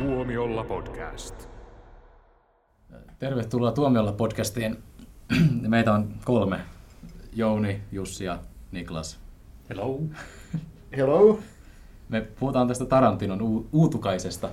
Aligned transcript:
Tuomiolla 0.00 0.64
podcast. 0.64 1.48
Tervetuloa 3.18 3.72
Tuomiolla 3.72 4.12
podcastiin. 4.12 4.76
Meitä 5.68 5.92
on 5.92 6.14
kolme. 6.24 6.60
Jouni, 7.32 7.80
Jussi 7.92 8.24
ja 8.24 8.38
Niklas. 8.72 9.20
Hello. 9.68 10.00
Hello. 10.96 11.38
Me 12.08 12.20
puhutaan 12.20 12.68
tästä 12.68 12.84
Tarantinon 12.84 13.42
uu- 13.42 13.68
uutukaisesta 13.72 14.48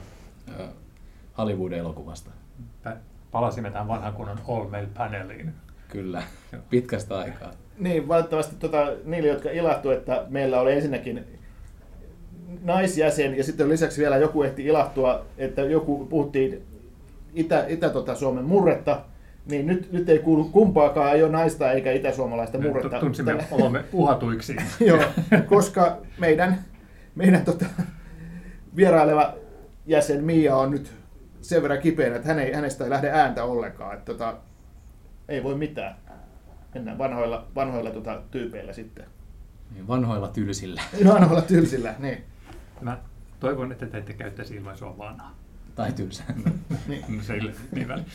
Hollywood-elokuvasta. 1.37 2.31
Palasimme 3.31 3.71
tähän 3.71 3.87
vanhan 3.87 4.13
kunnon 4.13 4.39
All 4.47 4.69
Mail 4.69 4.87
Paneliin. 4.97 5.53
Kyllä, 5.87 6.23
pitkästä 6.69 7.17
aikaa. 7.17 7.51
Niin, 7.79 8.07
valitettavasti 8.07 8.55
tota, 8.55 8.77
niille, 9.03 9.27
jotka 9.29 9.49
ilahtu, 9.49 9.89
että 9.89 10.25
meillä 10.29 10.59
oli 10.59 10.73
ensinnäkin 10.73 11.39
naisjäsen 12.63 13.37
ja 13.37 13.43
sitten 13.43 13.69
lisäksi 13.69 14.01
vielä 14.01 14.17
joku 14.17 14.43
ehti 14.43 14.65
ilahtua, 14.65 15.25
että 15.37 15.61
joku 15.61 16.05
puhuttiin 16.05 16.63
Itä, 17.33 17.65
Itä 17.67 17.89
tota, 17.89 18.15
Suomen 18.15 18.45
murretta, 18.45 19.01
niin 19.45 19.67
nyt, 19.67 19.91
nyt 19.91 20.09
ei 20.09 20.19
kuulu 20.19 20.43
kumpaakaan, 20.43 21.15
ei 21.15 21.23
ole 21.23 21.31
naista 21.31 21.71
eikä 21.71 21.91
itäsuomalaista 21.91 22.57
murretta. 22.57 22.99
Tunsimme 22.99 23.31
Tällä- 23.31 23.47
olemme 23.51 23.83
uhatuiksi. 23.93 24.55
Joo, 24.79 25.03
koska 25.45 25.97
meidän, 26.19 26.57
meidän 27.15 27.45
tota, 27.45 27.65
vieraileva 28.75 29.33
jäsen 29.85 30.23
Mia 30.23 30.55
on 30.55 30.71
nyt 30.71 30.91
sen 31.41 31.61
verran 31.61 31.79
kipeänä, 31.81 32.15
että 32.15 32.27
hän 32.27 32.39
ei, 32.39 32.53
hänestä 32.53 32.83
ei 32.83 32.89
lähde 32.89 33.09
ääntä 33.09 33.43
ollenkaan. 33.43 33.93
Että, 33.93 34.05
tota, 34.05 34.37
ei 35.29 35.43
voi 35.43 35.55
mitään. 35.55 35.95
Mennään 36.73 36.97
vanhoilla, 36.97 37.47
vanhoilla 37.55 37.89
tota, 37.89 38.21
tyypeillä 38.31 38.73
sitten. 38.73 39.05
Niin 39.73 39.87
vanhoilla 39.87 40.27
tylsillä. 40.27 40.81
Vanhoilla 41.05 41.41
tylsillä, 41.41 41.95
niin. 41.99 42.23
Mä 42.81 42.97
toivon, 43.39 43.71
että 43.71 43.85
te 43.85 43.97
ette 43.97 44.13
käyttäisi 44.13 44.55
ilmaisua 44.55 44.97
vanha. 44.97 45.31
Tai 45.75 45.91
tylsä. 45.91 46.23
niin. 46.87 47.23
Se 47.23 47.33
ei 47.33 47.41
ole 47.41 47.53
niin. 47.71 47.87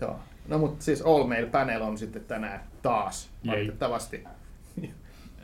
Joo. 0.00 0.18
No 0.48 0.58
mutta 0.58 0.84
siis 0.84 1.02
All 1.02 1.26
Mail 1.26 1.46
Panel 1.46 1.82
on 1.82 1.98
sitten 1.98 2.24
tänään 2.24 2.60
taas, 2.82 3.28
Jei. 3.42 3.56
valitettavasti. 3.56 4.24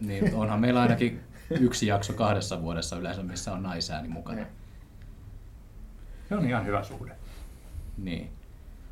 niin 0.00 0.34
onhan 0.34 0.60
meillä 0.60 0.80
ainakin 0.80 1.20
yksi 1.50 1.86
jakso 1.86 2.12
kahdessa 2.12 2.62
vuodessa 2.62 2.96
yleensä, 2.96 3.22
missä 3.22 3.52
on 3.52 3.62
naisääni 3.62 4.08
mukana. 4.08 4.36
Niin. 4.36 4.46
Se 6.28 6.34
on 6.36 6.46
ihan 6.46 6.66
hyvä 6.66 6.82
suhde. 6.82 7.12
Niin. 7.98 8.30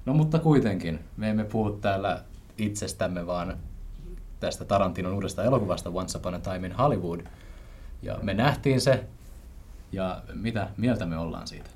No 0.07 0.15
mutta 0.15 0.39
kuitenkin, 0.39 1.01
me 1.17 1.31
emme 1.31 1.45
puhu 1.45 1.71
täällä 1.71 2.25
itsestämme, 2.59 3.27
vaan 3.27 3.57
tästä 4.41 4.65
Tarantinon 4.65 5.13
uudesta 5.13 5.45
elokuvasta 5.45 5.91
Once 5.91 6.19
Upon 6.19 6.35
a 6.35 6.39
Time 6.39 6.67
in 6.67 6.73
Hollywood. 6.73 7.21
Ja 8.03 8.19
me 8.23 8.35
nähtiin 8.35 8.81
se, 8.81 9.05
ja 9.93 10.23
mitä 10.35 10.69
mieltä 10.77 11.07
me 11.07 11.19
ollaan 11.19 11.47
siitä? 11.47 11.71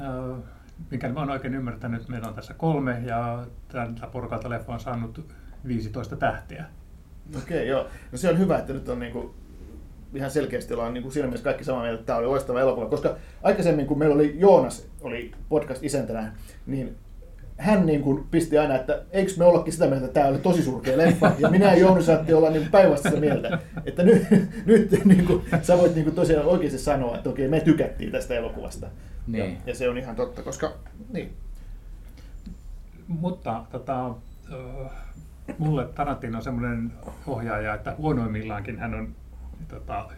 Äh, 0.00 0.38
Mikäli 0.90 1.12
mä 1.12 1.20
oon 1.20 1.30
oikein 1.30 1.54
ymmärtänyt, 1.54 2.08
meillä 2.08 2.28
on 2.28 2.34
tässä 2.34 2.54
kolme 2.54 3.02
ja 3.06 3.46
tällä 3.68 4.06
porukalta 4.12 4.50
leffa 4.50 4.72
on 4.72 4.80
saanut 4.80 5.26
15 5.66 6.16
tähteä. 6.16 6.64
Okei, 7.36 7.68
joo. 7.68 7.86
No 8.12 8.18
se 8.18 8.30
on 8.30 8.38
hyvä, 8.38 8.58
että 8.58 8.72
nyt 8.72 8.88
on 8.88 8.98
niinku, 8.98 9.34
ihan 10.14 10.30
selkeästi 10.30 10.74
ollaan 10.74 10.94
niinku 10.94 11.10
siinä 11.10 11.26
mielessä 11.26 11.44
kaikki 11.44 11.64
samaa 11.64 11.82
mieltä, 11.82 11.94
että 11.94 12.06
tämä 12.06 12.18
oli 12.18 12.26
loistava 12.26 12.60
elokuva. 12.60 12.86
Koska 12.86 13.16
aikaisemmin, 13.42 13.86
kun 13.86 13.98
meillä 13.98 14.14
oli 14.14 14.36
Joonas, 14.38 14.86
oli 15.00 15.32
podcast-isäntänä, 15.48 16.32
niin 16.66 16.96
hän 17.56 17.86
niin 17.86 18.02
kuin 18.02 18.24
pisti 18.30 18.58
aina, 18.58 18.74
että 18.74 19.02
eikö 19.10 19.32
me 19.36 19.44
ollakin 19.44 19.72
sitä 19.72 19.86
mieltä, 19.86 20.06
että 20.06 20.20
tämä 20.20 20.26
oli 20.26 20.38
tosi 20.38 20.62
surkea 20.62 20.98
leffa. 20.98 21.32
Ja 21.38 21.48
minä 21.48 21.66
ja 21.66 21.78
Jouni 21.78 22.02
saattiin 22.02 22.36
olla 22.36 22.50
niin 22.50 22.70
päinvastaista 22.70 23.20
mieltä. 23.20 23.58
Että 23.84 24.02
nyt, 24.02 24.26
nyt 24.66 25.04
niin 25.04 25.26
kuin, 25.26 25.42
sä 25.62 25.78
voit 25.78 25.94
niin 25.94 26.04
kuin 26.04 26.16
tosiaan 26.16 26.46
oikeasti 26.46 26.78
sanoa, 26.78 27.16
että 27.16 27.30
okei, 27.30 27.48
me 27.48 27.60
tykättiin 27.60 28.12
tästä 28.12 28.34
elokuvasta. 28.34 28.86
Niin. 29.26 29.52
Ja, 29.52 29.56
ja 29.66 29.74
se 29.74 29.88
on 29.88 29.98
ihan 29.98 30.16
totta, 30.16 30.42
koska 30.42 30.72
niin, 31.12 31.32
Mutta 33.08 33.64
tota, 33.72 34.14
mulle 35.58 35.88
Tarantino 35.94 36.38
on 36.38 36.44
semmoinen 36.44 36.92
ohjaaja, 37.26 37.74
että 37.74 37.94
huonoimmillaankin 37.98 38.78
hän 38.78 38.94
on 38.94 39.14
tota, 39.68 40.08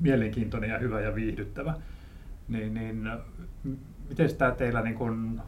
mielenkiintoinen 0.00 0.70
ja 0.70 0.78
hyvä 0.78 1.00
ja 1.00 1.14
viihdyttävä. 1.14 1.74
Niin, 2.48 2.74
niin 2.74 3.10
miten 4.08 4.36
tämä 4.36 4.50
teillä 4.50 4.82
niin 4.82 4.94
kun 4.94 5.42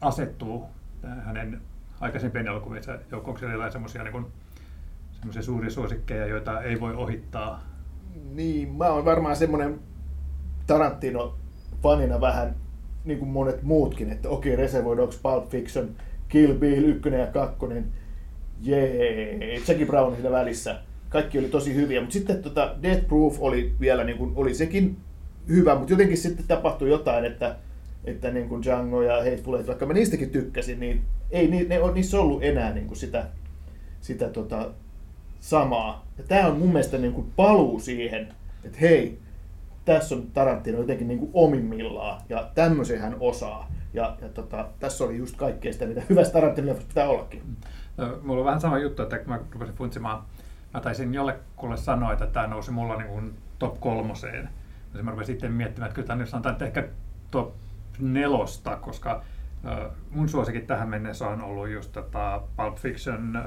asettuu 0.00 0.64
hänen 1.02 1.60
aikaisempien 2.00 2.46
elokuviensa 2.46 2.98
joukkoon? 3.10 3.38
Siellä 3.38 3.54
jotain 3.54 3.72
semmoisia 3.72 4.04
niin 4.04 4.26
semmoisia 5.12 5.42
suuria 5.42 5.70
suosikkeja, 5.70 6.26
joita 6.26 6.60
ei 6.62 6.80
voi 6.80 6.94
ohittaa? 6.94 7.62
Niin, 8.34 8.72
mä 8.72 8.88
oon 8.88 9.04
varmaan 9.04 9.36
semmoinen 9.36 9.80
Tarantino-fanina 10.66 12.20
vähän 12.20 12.54
niin 13.04 13.18
kuin 13.18 13.28
monet 13.28 13.62
muutkin, 13.62 14.10
että 14.10 14.28
okei, 14.28 14.56
Reservoir 14.56 14.96
Dogs, 14.96 15.18
Pulp 15.22 15.48
Fiction, 15.48 15.90
Kill 16.28 16.54
Bill, 16.54 16.84
ykkönen 16.84 17.20
ja 17.20 17.26
kakkonen, 17.26 17.92
jee, 18.60 19.54
Jackie 19.54 19.86
Brown 19.86 20.14
siinä 20.14 20.30
välissä. 20.30 20.80
Kaikki 21.08 21.38
oli 21.38 21.48
tosi 21.48 21.74
hyviä, 21.74 22.00
mutta 22.00 22.12
sitten 22.12 22.42
tota 22.42 22.74
Death 22.82 23.06
Proof 23.06 23.36
oli 23.40 23.74
vielä, 23.80 24.04
niin 24.04 24.18
kuin, 24.18 24.32
oli 24.36 24.54
sekin 24.54 24.96
hyvä, 25.48 25.74
mutta 25.74 25.92
jotenkin 25.92 26.16
sitten 26.16 26.46
tapahtui 26.48 26.90
jotain, 26.90 27.24
että, 27.24 27.56
että 28.04 28.30
niin 28.30 28.48
kuin 28.48 28.62
Django 28.62 29.02
ja 29.02 29.16
Hateful 29.16 29.54
Eight, 29.54 29.66
vaikka 29.66 29.86
mä 29.86 29.92
niistäkin 29.92 30.30
tykkäsin, 30.30 30.80
niin 30.80 31.02
ei 31.30 31.48
ni- 31.48 31.64
ne 31.64 31.82
on, 31.82 31.94
niissä 31.94 32.20
ollut 32.20 32.44
enää 32.44 32.72
niin 32.72 32.86
kuin 32.86 32.98
sitä, 32.98 33.26
sitä 34.00 34.28
tota, 34.28 34.70
samaa. 35.40 36.06
Ja 36.18 36.24
tämä 36.24 36.46
on 36.48 36.58
mun 36.58 36.68
mielestä 36.68 36.98
niin 36.98 37.12
kuin 37.12 37.32
paluu 37.36 37.80
siihen, 37.80 38.28
että 38.64 38.78
hei, 38.80 39.18
tässä 39.84 40.14
on 40.14 40.22
Tarantino 40.34 40.78
jotenkin 40.78 41.08
niin 41.08 41.18
kuin 41.18 41.30
omimmillaan 41.34 42.20
ja 42.28 42.50
tämmöisen 42.54 43.00
hän 43.00 43.16
osaa. 43.20 43.72
Ja, 43.94 44.16
ja 44.22 44.28
tota, 44.28 44.68
tässä 44.80 45.04
oli 45.04 45.16
just 45.16 45.36
kaikkea 45.36 45.72
sitä, 45.72 45.86
mitä 45.86 46.02
hyvästä 46.08 46.32
Tarantino 46.32 46.74
pitää 46.74 47.08
ollakin. 47.08 47.42
Ö, 47.98 48.18
Mulla 48.22 48.40
on 48.40 48.46
vähän 48.46 48.60
sama 48.60 48.78
juttu, 48.78 49.02
että 49.02 49.18
kun 49.18 49.28
mä 49.28 49.40
rupesin 49.52 49.74
funtsimaan, 49.74 50.22
mä 50.74 50.80
taisin 50.80 51.14
jollekulle 51.14 51.76
sanoa, 51.76 52.12
että 52.12 52.26
tämä 52.26 52.46
nousi 52.46 52.70
mulla 52.70 52.96
niin 52.96 53.08
kuin 53.08 53.34
top 53.58 53.80
kolmoseen. 53.80 54.48
Ja 54.94 55.02
mä 55.02 55.10
rupesin 55.10 55.34
sitten 55.34 55.52
miettimään, 55.52 55.88
että 55.88 55.94
kyllä 55.94 56.28
tämä 56.34 56.50
että 56.50 56.64
ehkä 56.64 56.88
top 57.30 57.54
nelosta, 58.00 58.76
koska 58.76 59.22
mun 60.10 60.28
suosikit 60.28 60.66
tähän 60.66 60.88
mennessä 60.88 61.26
on 61.26 61.42
ollut 61.42 61.70
just 61.70 61.92
tota 61.92 62.42
Pulp 62.56 62.76
Fiction, 62.76 63.38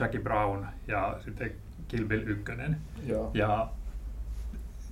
Jackie 0.00 0.20
Brown 0.20 0.66
ja 0.86 1.16
sitten 1.20 1.52
Kill 1.88 2.06
Bill 2.06 2.22
1. 2.26 2.44
Joo. 3.06 3.30
Ja 3.34 3.68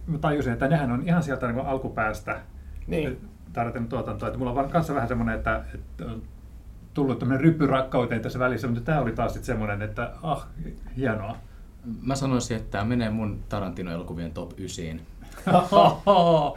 mä 0.07 0.19
tajusin, 0.19 0.53
että 0.53 0.69
nehän 0.69 0.91
on 0.91 1.03
ihan 1.09 1.23
sieltä 1.23 1.53
niin 1.53 1.67
alkupäästä 1.67 2.41
Niin. 2.87 3.29
Tarantinon 3.53 3.89
tuotantoa. 3.89 4.29
Että 4.29 4.39
mulla 4.39 4.51
on 4.51 4.57
vaan 4.57 4.71
kanssa 4.71 4.95
vähän 4.95 5.09
semmoinen, 5.09 5.37
että, 5.37 5.65
että 5.75 6.05
on 6.05 6.23
tullut 6.95 7.19
tämmöinen 7.19 7.45
ryppy 7.45 7.67
rakkauteen 7.67 8.23
tässä 8.23 8.39
välissä, 8.39 8.69
mutta 8.69 8.83
tämä 8.83 9.01
oli 9.01 9.13
taas 9.13 9.33
sitten 9.33 9.47
semmoinen, 9.47 9.83
että 9.83 10.13
ah, 10.23 10.47
hienoa. 10.97 11.37
Mä 12.03 12.15
sanoisin, 12.15 12.57
että 12.57 12.71
tämä 12.71 12.85
menee 12.85 13.11
mun 13.11 13.45
Tarantino-elokuvien 13.49 14.33
top 14.33 14.53
9. 14.59 15.01
No, 15.47 16.57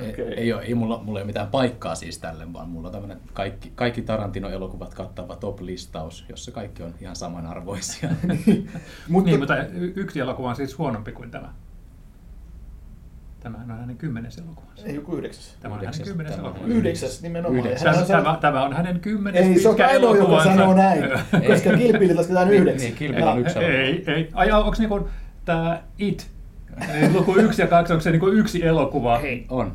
Ei, 0.00 0.10
Okei. 0.12 0.34
ei, 0.34 0.52
ole, 0.52 0.62
ei 0.62 0.74
mulla, 0.74 1.00
mulla 1.04 1.18
ei 1.18 1.22
ole 1.22 1.26
mitään 1.26 1.46
paikkaa 1.48 1.94
siis 1.94 2.18
tälle, 2.18 2.52
vaan 2.52 2.68
mulla 2.68 2.88
on 2.88 2.92
tämmöinen 2.92 3.20
kaikki, 3.32 3.72
kaikki 3.74 4.02
Tarantino-elokuvat 4.02 4.94
kattava 4.94 5.36
top-listaus, 5.36 6.24
jossa 6.28 6.50
kaikki 6.52 6.82
on 6.82 6.94
ihan 7.00 7.16
samanarvoisia. 7.16 8.08
Mutta, 9.08 9.30
Niin, 9.30 9.38
mutta 9.38 9.54
yksi 9.94 10.20
elokuva 10.20 10.48
on 10.48 10.56
siis 10.56 10.78
huonompi 10.78 11.12
kuin 11.12 11.30
tämä. 11.30 11.48
Tämähän 13.40 13.70
on 13.70 13.78
hänen 13.78 13.96
kymmenes 13.96 14.38
elokuvansa. 14.38 14.86
ei 14.86 14.94
joku 14.94 15.16
yhdeksäs. 15.16 15.56
Tämä 15.60 15.74
on 15.74 15.80
hänen 15.80 15.88
Yhdeksäs, 15.88 16.08
kymmenes 16.08 16.32
tämä 16.32 16.42
on 16.42 16.46
elokuvansa. 16.50 16.76
Yhdeksäs 16.78 17.22
nimenomaan. 17.22 17.58
Yhdeksäs. 17.58 18.06
Tämä, 18.06 18.18
on 18.18 18.24
tämä, 18.24 18.38
tämä 18.40 18.64
on 18.64 18.72
hänen 18.72 19.00
kymmenes 19.00 19.46
Ei, 19.46 19.60
se 19.60 19.68
on 19.68 19.74
pitkä 19.74 19.88
ainoa, 19.88 20.16
joka 20.16 20.44
sanoo 20.44 20.74
näin, 20.74 21.04
koska 21.48 21.76
Kill 21.76 21.98
Billit 21.98 22.16
lasketaan 22.16 22.48
Niin, 22.48 22.62
yhdeksi. 22.62 22.84
niin, 22.86 22.96
Kill 22.96 23.14
Bill 23.14 23.26
on 23.28 23.38
yksi 23.38 23.58
Ei, 23.58 24.04
ei. 24.06 24.28
Ai, 24.34 24.50
onko 24.52 24.74
niinku 24.78 25.08
tämä 25.44 25.82
It? 25.98 26.30
Eli 26.94 27.12
luku 27.12 27.36
yksi 27.36 27.62
ja 27.62 27.68
kaksi, 27.68 27.92
onko 27.92 28.02
se 28.02 28.10
niinku 28.10 28.28
yksi 28.28 28.66
elokuva? 28.66 29.18
Hei, 29.18 29.46
On. 29.48 29.72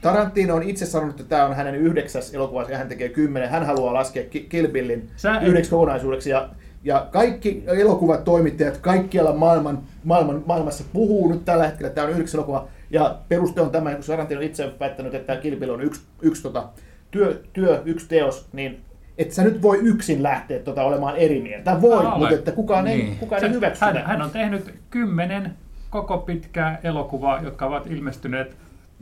Tarantino 0.00 0.54
on 0.54 0.62
itse 0.62 0.86
sanonut, 0.86 1.20
että 1.20 1.28
tämä 1.36 1.46
on 1.46 1.56
hänen 1.56 1.74
yhdeksäs 1.74 2.34
elokuvansa 2.34 2.72
ja 2.72 2.78
hän 2.78 2.88
tekee 2.88 3.08
kymmenen. 3.08 3.48
Hän 3.48 3.66
haluaa 3.66 3.94
laskea 3.94 4.24
Ki- 4.24 4.46
Kill 4.48 4.68
Billin 4.68 5.10
Sä- 5.16 5.40
yhdeksi 5.40 5.70
kokonaisuudeksi. 5.70 6.30
Ja, 6.30 6.48
ja 6.84 7.06
kaikki 7.12 7.64
elokuvatoimittajat 7.66 8.76
kaikkialla 8.76 9.32
maailman, 9.32 9.78
maailman, 10.04 10.42
maailmassa 10.46 10.84
puhuu 10.92 11.32
nyt 11.32 11.44
tällä 11.44 11.66
hetkellä, 11.66 11.88
että 11.88 11.94
tämä 11.94 12.06
on 12.06 12.12
yhdeksi 12.12 12.36
elokuva. 12.36 12.68
Ja 12.90 13.18
peruste 13.28 13.60
on 13.60 13.70
tämä, 13.70 13.94
kun 13.94 14.04
Tarantino 14.06 14.40
itse 14.40 14.64
on 14.64 14.72
väittänyt, 14.80 15.14
että 15.14 15.36
Kill 15.36 15.56
Bill 15.56 15.70
on 15.74 15.80
yksi, 15.80 16.00
yksi 16.22 16.42
tota, 16.42 16.68
työ, 17.10 17.42
työ, 17.52 17.82
yksi 17.84 18.08
teos, 18.08 18.48
niin 18.52 18.80
et 19.18 19.32
sä 19.32 19.44
nyt 19.44 19.62
voi 19.62 19.78
yksin 19.82 20.22
lähteä 20.22 20.58
tota 20.58 20.82
olemaan 20.82 21.16
eri 21.16 21.40
mieltä. 21.42 21.80
Voi, 21.80 22.04
mutta 22.18 22.34
että 22.34 22.52
kukaan 22.52 22.86
ei, 22.86 22.96
Niin. 22.96 23.16
kukaan 23.18 23.42
ei 23.42 23.48
Se- 23.48 23.54
hyväksy 23.54 23.84
hän, 23.84 24.02
hän 24.06 24.22
on 24.22 24.30
tehnyt 24.30 24.74
kymmenen 24.90 25.50
koko 25.90 26.18
pitkää 26.18 26.80
elokuvaa, 26.82 27.42
jotka 27.42 27.66
ovat 27.66 27.86
ilmestyneet 27.86 28.56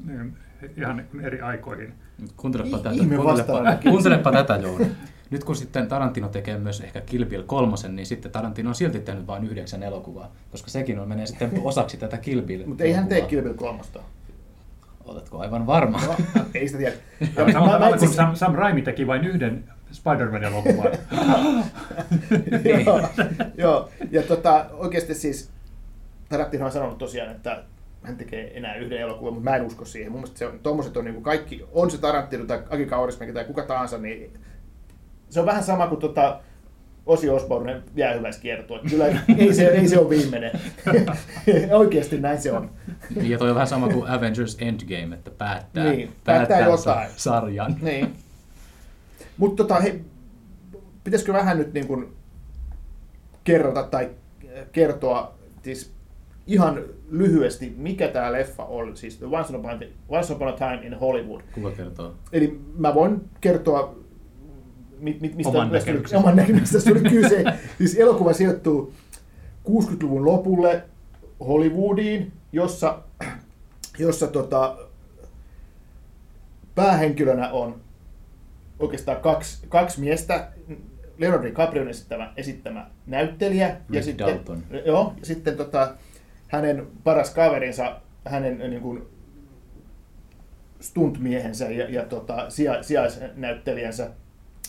niin, 0.06 0.36
ihan 0.76 1.04
eri 1.22 1.40
aikoihin. 1.40 1.94
Kuuntelepa 2.36 2.76
Ih- 2.76 2.82
tätä. 2.82 2.96
Kuuntelepa, 3.16 3.78
kuuntelepa 3.90 4.32
tätä, 4.32 4.56
Jouni. 4.56 4.90
Nyt 5.30 5.44
kun 5.44 5.56
sitten 5.56 5.88
Tarantino 5.88 6.28
tekee 6.28 6.58
myös 6.58 6.80
ehkä 6.80 7.00
Kill 7.00 7.24
Bill 7.24 7.42
kolmosen, 7.42 7.96
niin 7.96 8.06
sitten 8.06 8.32
Tarantino 8.32 8.68
on 8.68 8.74
silti 8.74 9.00
tehnyt 9.00 9.26
vain 9.26 9.44
yhdeksän 9.44 9.82
elokuvaa, 9.82 10.32
koska 10.50 10.70
sekin 10.70 10.98
on 10.98 11.08
menee 11.08 11.26
sitten 11.26 11.50
osaksi 11.64 11.96
tätä 11.96 12.18
Kill 12.18 12.42
Bill 12.42 12.66
Mutta 12.66 12.84
ei 12.84 12.92
hän 12.92 13.08
tee 13.08 13.20
Kill 13.20 13.42
Bill 13.42 13.54
kolmosta. 13.54 14.00
Oletko 15.04 15.38
aivan 15.38 15.66
varma? 15.66 16.00
No, 16.06 16.14
ei 16.54 16.68
sitä 16.68 16.78
tiedä. 16.78 16.94
Ja 17.36 17.52
Samalla 17.52 17.72
tavalla 17.72 17.96
kun 17.96 18.08
Sam, 18.08 18.36
Sam 18.36 18.54
Raimi 18.54 18.82
teki 18.82 19.06
vain 19.06 19.24
yhden 19.24 19.64
Spider-Man-elokuvan. 19.92 20.92
joo, 22.86 23.08
joo, 23.56 23.90
ja 24.10 24.22
tota, 24.22 24.66
oikeasti 24.72 25.14
siis 25.14 25.50
Tarantino 26.28 26.66
on 26.66 26.72
sanonut 26.72 26.98
tosiaan, 26.98 27.30
että 27.30 27.62
hän 28.02 28.16
tekee 28.16 28.58
enää 28.58 28.74
yhden 28.76 28.98
elokuvan, 29.00 29.32
mutta 29.34 29.50
mä 29.50 29.56
en 29.56 29.62
usko 29.66 29.84
siihen. 29.84 30.12
Mun 30.12 30.20
mielestä 30.20 30.38
se 30.38 30.46
on, 30.46 30.58
tommoset 30.58 30.96
on 30.96 31.04
niin 31.04 31.14
kuin 31.14 31.24
kaikki, 31.24 31.64
on 31.72 31.90
se 31.90 31.98
Tarantino 31.98 32.44
tai 32.44 32.62
Aki 32.70 32.86
Kaurismäki 32.86 33.32
tai 33.32 33.44
kuka 33.44 33.62
tahansa, 33.62 33.98
niin 33.98 34.32
se 35.30 35.40
on 35.40 35.46
vähän 35.46 35.62
sama 35.64 35.86
kuin 35.86 36.00
tota, 36.00 36.40
Osi 37.06 37.28
Osborne 37.30 37.82
jäähyväiskierto. 37.96 38.80
Kyllä 38.90 39.04
ei 39.38 39.54
se, 39.54 39.66
ei 39.66 39.88
se 39.88 39.98
ole 39.98 40.10
viimeinen. 40.10 40.50
Oikeasti 41.78 42.18
näin 42.20 42.42
se 42.42 42.52
on. 42.52 42.70
Ja 43.22 43.38
toi 43.38 43.48
on 43.48 43.54
vähän 43.54 43.68
sama 43.68 43.88
kuin 43.88 44.08
Avengers 44.10 44.56
Endgame, 44.60 45.14
että 45.16 45.30
päättää, 45.30 45.84
Niin, 45.84 46.12
päättää 46.24 46.60
jotain. 46.60 46.78
sa- 46.78 47.06
sarjan. 47.16 47.76
Niin. 47.82 48.12
Mutta 49.36 49.62
tota, 49.64 49.80
hei, 49.80 50.04
pitäisikö 51.04 51.32
vähän 51.32 51.58
nyt 51.58 51.72
niin 51.72 51.86
kuin 51.86 52.16
kerrota 53.44 53.82
tai 53.82 54.10
kertoa 54.72 55.34
siis 55.62 55.92
ihan 56.46 56.84
lyhyesti, 57.10 57.74
mikä 57.76 58.08
tämä 58.08 58.32
leffa 58.32 58.64
on, 58.64 58.96
siis 58.96 59.16
The 59.16 59.26
Once 59.26 59.56
Upon, 59.56 59.70
a, 59.70 59.78
Once 60.08 60.32
Upon 60.32 60.48
a 60.48 60.52
Time 60.52 60.80
in 60.86 60.94
Hollywood. 60.94 61.40
Kuka 61.52 61.70
kertoo? 61.70 62.14
Eli 62.32 62.60
mä 62.78 62.94
voin 62.94 63.20
kertoa, 63.40 63.96
mi, 64.98 65.18
mi, 65.20 65.32
mistä 65.36 65.50
Oman 65.50 65.72
näkemyksen. 65.72 66.18
oman 66.18 66.36
näkemyksestä 66.36 66.90
oli 66.90 67.00
kyse. 67.00 67.44
siis 67.78 67.94
elokuva 67.98 68.32
sijoittuu 68.32 68.92
60-luvun 69.68 70.24
lopulle 70.24 70.82
Hollywoodiin, 71.40 72.32
jossa, 72.52 72.98
jossa 73.98 74.26
tota, 74.26 74.76
päähenkilönä 76.74 77.50
on 77.50 77.80
oikeastaan 78.78 79.20
kaksi, 79.20 79.66
kaksi 79.68 80.00
miestä, 80.00 80.48
Leonardo 81.18 81.46
DiCaprion 81.46 81.88
esittämä, 81.88 82.32
esittämä 82.36 82.90
näyttelijä 83.06 83.76
Rick 83.90 84.04
sitten, 84.04 84.26
Dalton. 84.26 84.62
joo, 84.86 85.14
ja 85.20 85.26
sitten 85.26 85.56
tota, 85.56 85.94
hänen 86.48 86.86
paras 87.04 87.30
kaverinsa, 87.30 88.00
hänen 88.24 88.58
niin 88.70 88.82
kuin, 88.82 89.02
stuntmiehensä 90.80 91.70
ja, 91.70 91.90
ja 91.90 92.04
tota, 92.04 92.50
sija, 92.50 92.82
sijaisnäyttelijänsä, 92.82 94.10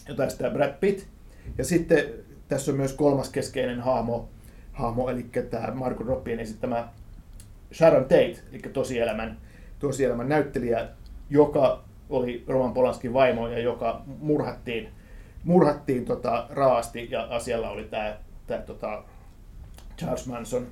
jota 0.07 0.25
esittää 0.25 0.51
Brad 0.51 0.73
Pitt. 0.79 1.07
Ja 1.57 1.65
sitten 1.65 2.03
tässä 2.47 2.71
on 2.71 2.77
myös 2.77 2.93
kolmas 2.93 3.29
keskeinen 3.29 3.79
hahmo, 3.79 4.29
hahmo 4.73 5.09
eli 5.09 5.23
tämä 5.23 5.71
Margot 5.73 6.07
Robbien 6.07 6.39
esittämä 6.39 6.87
Sharon 7.73 8.03
Tate, 8.03 8.39
eli 8.51 8.59
tosielämän, 8.59 9.37
tosielämän 9.79 10.29
näyttelijä, 10.29 10.87
joka 11.29 11.83
oli 12.09 12.43
Roman 12.47 12.73
Polanskin 12.73 13.13
vaimo 13.13 13.47
ja 13.47 13.59
joka 13.59 14.01
murhattiin, 14.19 14.89
murhattiin 15.43 16.05
tota, 16.05 16.47
raasti 16.49 17.07
ja 17.11 17.27
asialla 17.29 17.69
oli 17.69 17.83
tämä, 17.83 18.17
tämä 18.47 18.61
tota, 18.61 19.03
Charles 19.97 20.27
Manson 20.27 20.67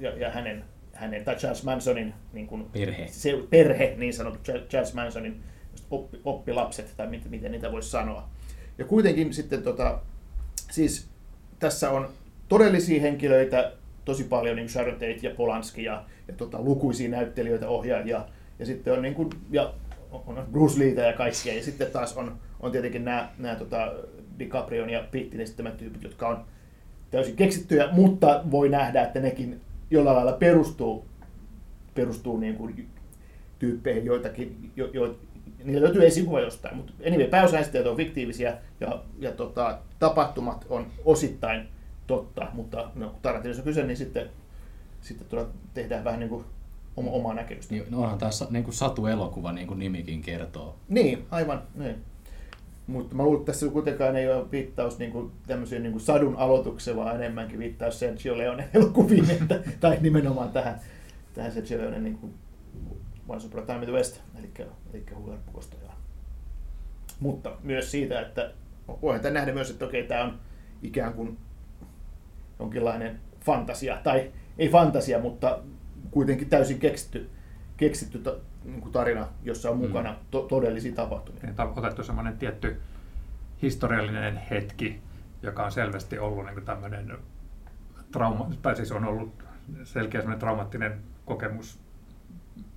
ja, 0.00 0.10
ja 0.10 0.30
hänen, 0.30 0.64
hänen, 0.92 1.24
tai 1.24 1.36
Charles 1.36 1.64
Mansonin 1.64 2.14
niin 2.32 2.46
kuin, 2.46 2.64
Perhe. 2.72 3.06
se 3.06 3.32
perhe, 3.50 3.94
niin 3.96 4.14
sanotut 4.14 4.42
Charles 4.68 4.94
Mansonin 4.94 5.40
oppi, 5.90 6.20
oppilapset, 6.24 6.94
tai 6.96 7.06
miten, 7.06 7.30
miten 7.30 7.52
niitä 7.52 7.72
voisi 7.72 7.90
sanoa. 7.90 8.28
Ja 8.78 8.84
kuitenkin 8.84 9.34
sitten 9.34 9.62
tota, 9.62 10.00
siis 10.70 11.08
tässä 11.58 11.90
on 11.90 12.08
todellisia 12.48 13.00
henkilöitä 13.00 13.72
tosi 14.04 14.24
paljon, 14.24 14.56
niin 14.56 14.64
kuin 14.64 14.72
Sharon 14.72 14.94
Tate 14.94 15.18
ja 15.22 15.30
Polanski 15.30 15.84
ja, 15.84 16.04
ja 16.28 16.34
tota, 16.34 16.62
lukuisia 16.62 17.08
näyttelijöitä, 17.08 17.68
ohjaajia, 17.68 18.24
ja 18.58 18.66
sitten 18.66 18.92
on, 18.92 19.02
niin 19.02 19.14
kuin, 19.14 19.30
ja 19.50 19.74
on 20.10 20.46
Bruce 20.52 20.78
Leetä 20.78 21.00
ja 21.00 21.12
kaikkia, 21.12 21.54
ja 21.54 21.62
sitten 21.62 21.90
taas 21.90 22.16
on, 22.16 22.38
on 22.60 22.72
tietenkin 22.72 23.04
nämä, 23.04 23.28
nämä 23.38 23.54
tota, 23.54 23.92
DiCaprion 24.38 24.90
ja 24.90 25.04
Pittin 25.10 25.40
esittämät 25.40 25.76
tyypit, 25.76 26.02
jotka 26.02 26.28
on 26.28 26.44
täysin 27.10 27.36
keksittyjä, 27.36 27.88
mutta 27.92 28.44
voi 28.50 28.68
nähdä, 28.68 29.02
että 29.02 29.20
nekin 29.20 29.60
jollain 29.90 30.16
lailla 30.16 30.32
perustuu, 30.32 31.06
perustuu 31.94 32.36
niin 32.36 32.56
kuin 32.56 32.88
tyyppeihin 33.58 34.04
joitakin, 34.04 34.72
jo, 34.76 34.90
jo, 34.92 35.18
niillä 35.64 35.84
löytyy 35.84 36.06
esikuva 36.06 36.40
jostain, 36.40 36.76
mutta 36.76 36.92
anyway, 37.06 37.28
pääosaistajat 37.28 37.86
on 37.86 37.96
fiktiivisiä 37.96 38.58
ja, 38.80 39.02
ja 39.18 39.32
tota, 39.32 39.78
tapahtumat 39.98 40.66
on 40.68 40.86
osittain 41.04 41.68
totta, 42.06 42.46
mutta 42.52 42.90
no, 42.94 43.08
kun 43.08 43.18
Tarantinossa 43.22 43.60
on 43.62 43.64
kyse, 43.64 43.86
niin 43.86 43.96
sitten, 43.96 44.30
sitten 45.00 45.26
tuolla 45.26 45.48
tehdään 45.74 46.04
vähän 46.04 46.20
niin 46.20 46.30
kuin 46.30 46.44
oma, 46.96 47.10
omaa 47.10 47.34
näkemystä. 47.34 47.74
Niin, 47.74 47.84
no 47.90 48.02
onhan 48.02 48.18
tässä 48.18 48.46
niin 48.50 48.64
kuin 48.64 48.74
satu-elokuva, 48.74 49.52
niin 49.52 49.66
kuin 49.66 49.78
nimikin 49.78 50.22
kertoo. 50.22 50.76
Niin, 50.88 51.26
aivan. 51.30 51.62
Niin. 51.74 51.96
Mutta 52.88 53.14
mä 53.14 53.22
luulen, 53.22 53.40
että 53.40 53.52
tässä 53.52 53.68
kuitenkaan 53.68 54.16
ei 54.16 54.28
ole 54.28 54.50
viittaus 54.50 54.98
niin 54.98 55.12
kuin 55.12 55.32
tämmöiseen 55.46 55.82
niin 55.82 55.92
kuin 55.92 56.02
sadun 56.02 56.36
aloitukseen, 56.36 56.96
vaan 56.96 57.16
enemmänkin 57.16 57.58
viittaus 57.58 57.98
Sergio 57.98 58.38
Leone 58.38 58.68
elokuviin, 58.74 59.30
että, 59.40 59.60
tai 59.80 59.98
nimenomaan 60.00 60.52
tähän, 60.52 60.80
tähän 61.34 61.52
Sergio 61.52 61.78
Leone 61.78 61.98
niin 61.98 62.18
kuin 62.18 62.34
Once 63.28 63.46
Upon 63.46 63.62
a 63.62 63.66
Time 63.66 63.78
in 63.78 63.84
the 63.84 63.92
West, 63.92 64.20
eli, 64.38 64.50
eli. 64.92 65.04
Mutta 67.20 67.56
myös 67.62 67.90
siitä, 67.90 68.20
että 68.20 68.52
voihan 69.02 69.20
tämän 69.20 69.34
nähdä 69.34 69.52
myös, 69.52 69.70
että 69.70 69.84
okei, 69.84 70.02
tämä 70.02 70.24
on 70.24 70.38
ikään 70.82 71.12
kuin 71.12 71.38
jonkinlainen 72.58 73.20
fantasia, 73.40 74.00
tai 74.04 74.32
ei 74.58 74.68
fantasia, 74.68 75.18
mutta 75.18 75.58
kuitenkin 76.10 76.48
täysin 76.48 76.78
keksitty, 76.78 77.30
keksitty 77.76 78.22
niin 78.70 78.80
kuin 78.80 78.92
tarina, 78.92 79.28
jossa 79.42 79.70
on 79.70 79.78
mukana 79.78 80.16
to, 80.30 80.42
todellisia 80.42 80.94
tapahtumia. 80.94 81.50
Että 81.50 81.62
on 81.62 81.72
otettu 81.76 82.02
semmoinen 82.02 82.38
tietty 82.38 82.80
historiallinen 83.62 84.36
hetki, 84.50 85.00
joka 85.42 85.64
on 85.64 85.72
selvästi 85.72 86.18
ollut 86.18 86.46
niin 86.46 86.64
tämmöinen 86.64 87.18
trauma, 88.12 88.50
tai 88.62 88.76
siis 88.76 88.92
on 88.92 89.04
ollut 89.04 89.44
selkeä 89.84 90.20
semmoinen 90.20 90.40
traumaattinen 90.40 91.00
kokemus 91.24 91.78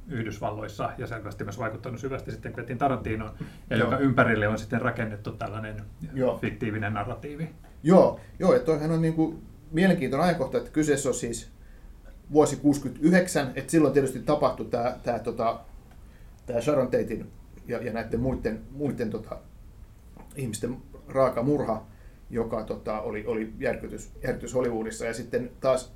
Yhdysvalloissa 0.08 0.92
ja 0.98 1.08
selvästi 1.08 1.44
myös 1.44 1.60
vaikuttanut 1.60 2.00
syvästi 2.00 2.32
sitten 2.32 2.54
Quentin 2.54 2.78
Tarantinoon, 2.78 3.32
ja 3.70 3.78
Joo. 3.78 3.88
joka 3.88 3.98
ympärille 3.98 4.48
on 4.48 4.58
sitten 4.60 4.82
rakennettu 4.82 5.32
tällainen 5.32 5.84
Joo. 6.14 6.38
fiktiivinen 6.38 6.94
narratiivi. 6.94 7.50
Joo, 7.84 8.20
joo, 8.40 8.54
ja 8.54 8.60
toihan 8.60 8.92
on 8.92 9.02
niin 9.02 9.14
kuin 9.14 9.42
mielenkiintoinen 9.72 10.26
ajankohta, 10.26 10.58
että 10.58 10.72
kyseessä 10.72 11.10
on 11.10 11.16
siis 11.16 11.52
vuosi 12.32 12.56
69, 12.56 13.52
että 13.56 13.72
silloin 13.72 13.94
tietysti 13.94 14.20
tapahtui 14.20 14.66
tämä, 14.66 14.96
tämä, 15.04 15.20
tota, 15.20 15.60
tämä 16.52 16.62
Sharon 16.62 16.88
Tatein 16.88 17.32
ja, 17.68 17.84
ja 17.84 17.94
näiden 17.94 18.20
muiden, 18.20 18.62
muiden 18.72 19.10
tota, 19.10 19.38
ihmisten 20.36 20.78
raaka 21.08 21.44
murha, 21.44 21.86
joka 22.30 22.64
tota, 22.64 23.02
oli, 23.02 23.26
oli 23.26 23.54
järkytys, 23.60 24.12
järkytys 24.24 24.54
Hollywoodissa. 24.54 25.06
Ja 25.06 25.14
sitten 25.14 25.52
taas 25.60 25.94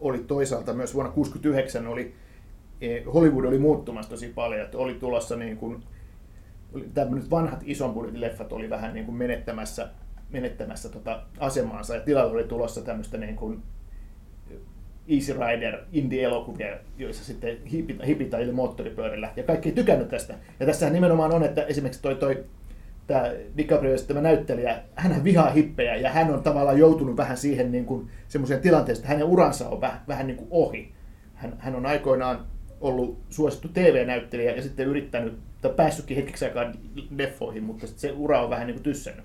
oli 0.00 0.18
toisaalta 0.18 0.72
myös 0.72 0.94
vuonna 0.94 1.12
69 1.12 1.86
oli, 1.86 2.14
eh, 2.80 3.04
Hollywood 3.14 3.44
oli 3.44 3.58
muuttumassa 3.58 4.10
tosi 4.10 4.28
paljon, 4.28 4.64
että 4.64 4.78
oli 4.78 4.94
tulossa 4.94 5.36
niin 5.36 5.56
kuin, 5.56 5.84
tämmöiset 6.94 7.30
vanhat 7.30 7.60
ison 7.64 7.94
budjetin 7.94 8.20
leffat 8.20 8.52
oli 8.52 8.70
vähän 8.70 8.94
niin 8.94 9.06
kuin 9.06 9.16
menettämässä, 9.16 9.90
menettämässä 10.30 10.88
tota 10.88 11.22
asemaansa 11.38 11.94
ja 11.94 12.00
tilalle 12.00 12.32
oli 12.32 12.44
tulossa 12.44 12.82
tämmöistä 12.82 13.18
niin 13.18 13.36
kuin 13.36 13.62
Easy 15.08 15.32
Rider 15.32 15.78
indie-elokuvia, 15.92 16.76
joissa 16.98 17.24
sitten 17.24 17.56
hipit- 17.72 18.06
hipitaille 18.06 18.52
moottoripyörillä. 18.52 19.32
Ja 19.36 19.42
kaikki 19.42 19.68
ei 19.68 19.74
tykännyt 19.74 20.08
tästä. 20.08 20.34
Ja 20.60 20.66
tässähän 20.66 20.92
nimenomaan 20.92 21.34
on, 21.34 21.42
että 21.42 21.62
esimerkiksi 21.62 22.02
toi, 22.02 22.14
toi 22.14 22.44
tämä 23.06 23.32
DiCaprio, 23.56 23.96
tämä 23.98 24.20
näyttelijä, 24.20 24.82
hän 24.94 25.24
vihaa 25.24 25.50
hippejä 25.50 25.96
ja 25.96 26.10
hän 26.10 26.34
on 26.34 26.42
tavallaan 26.42 26.78
joutunut 26.78 27.16
vähän 27.16 27.36
siihen 27.36 27.72
niin 27.72 27.84
kuin 27.84 28.10
semmoiseen 28.28 28.60
tilanteeseen, 28.60 29.02
että 29.02 29.14
hänen 29.14 29.26
uransa 29.26 29.68
on 29.68 29.80
vähän, 29.80 30.00
vähän 30.08 30.26
niin 30.26 30.36
kuin 30.36 30.48
ohi. 30.50 30.92
Hän, 31.34 31.56
hän 31.58 31.74
on 31.74 31.86
aikoinaan 31.86 32.46
ollut 32.80 33.18
suosittu 33.30 33.68
TV-näyttelijä 33.68 34.54
ja 34.54 34.62
sitten 34.62 34.86
yrittänyt, 34.86 35.38
tai 35.60 35.70
päässytkin 35.76 36.16
hetkeksi 36.16 36.44
aikaa 36.44 36.72
leffoihin, 37.16 37.62
mutta 37.62 37.86
se 37.86 38.12
ura 38.12 38.42
on 38.42 38.50
vähän 38.50 38.66
niin 38.66 38.74
kuin 38.74 38.84
tyssännyt. 38.84 39.24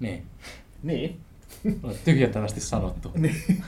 Niin. 0.00 0.22
Niin. 0.82 1.20
Tyhjentävästi 2.04 2.60
sanottu. 2.60 3.12
Niin. 3.18 3.62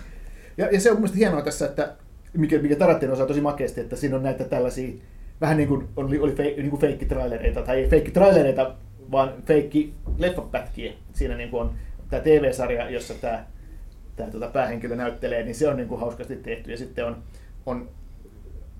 Ja, 0.56 0.68
ja 0.72 0.80
se 0.80 0.90
on 0.90 0.96
mielestäni 0.96 1.20
hienoa 1.20 1.42
tässä, 1.42 1.66
että 1.66 1.94
mikä, 2.36 2.58
mikä 2.58 2.76
Tarantino 2.76 3.12
osaa 3.12 3.26
tosi 3.26 3.40
makeasti, 3.40 3.80
että 3.80 3.96
siinä 3.96 4.16
on 4.16 4.22
näitä 4.22 4.44
tällaisia, 4.44 4.92
vähän 5.40 5.56
niin 5.56 5.68
kuin 5.68 5.88
oli, 5.96 6.18
oli 6.18 6.32
fe, 6.32 6.42
niin 6.42 6.70
kuin 6.70 6.80
feikkitrailereita, 6.80 7.62
tai 7.62 7.76
ei 7.76 7.88
feikkitrailereita, 7.88 8.74
vaan 9.10 9.34
feikki 9.46 9.94
leffapätkiä. 10.18 10.92
Siinä 11.12 11.36
niin 11.36 11.50
kuin 11.50 11.60
on 11.60 11.74
tämä 12.10 12.22
TV-sarja, 12.22 12.90
jossa 12.90 13.14
tämä, 13.14 13.44
tämä 14.16 14.30
tota 14.30 14.46
päähenkilö 14.46 14.96
näyttelee, 14.96 15.44
niin 15.44 15.54
se 15.54 15.68
on 15.68 15.76
niin 15.76 15.88
kuin 15.88 16.00
hauskasti 16.00 16.36
tehty. 16.36 16.70
Ja 16.70 16.76
sitten 16.76 17.06
on, 17.06 17.22
on 17.66 17.88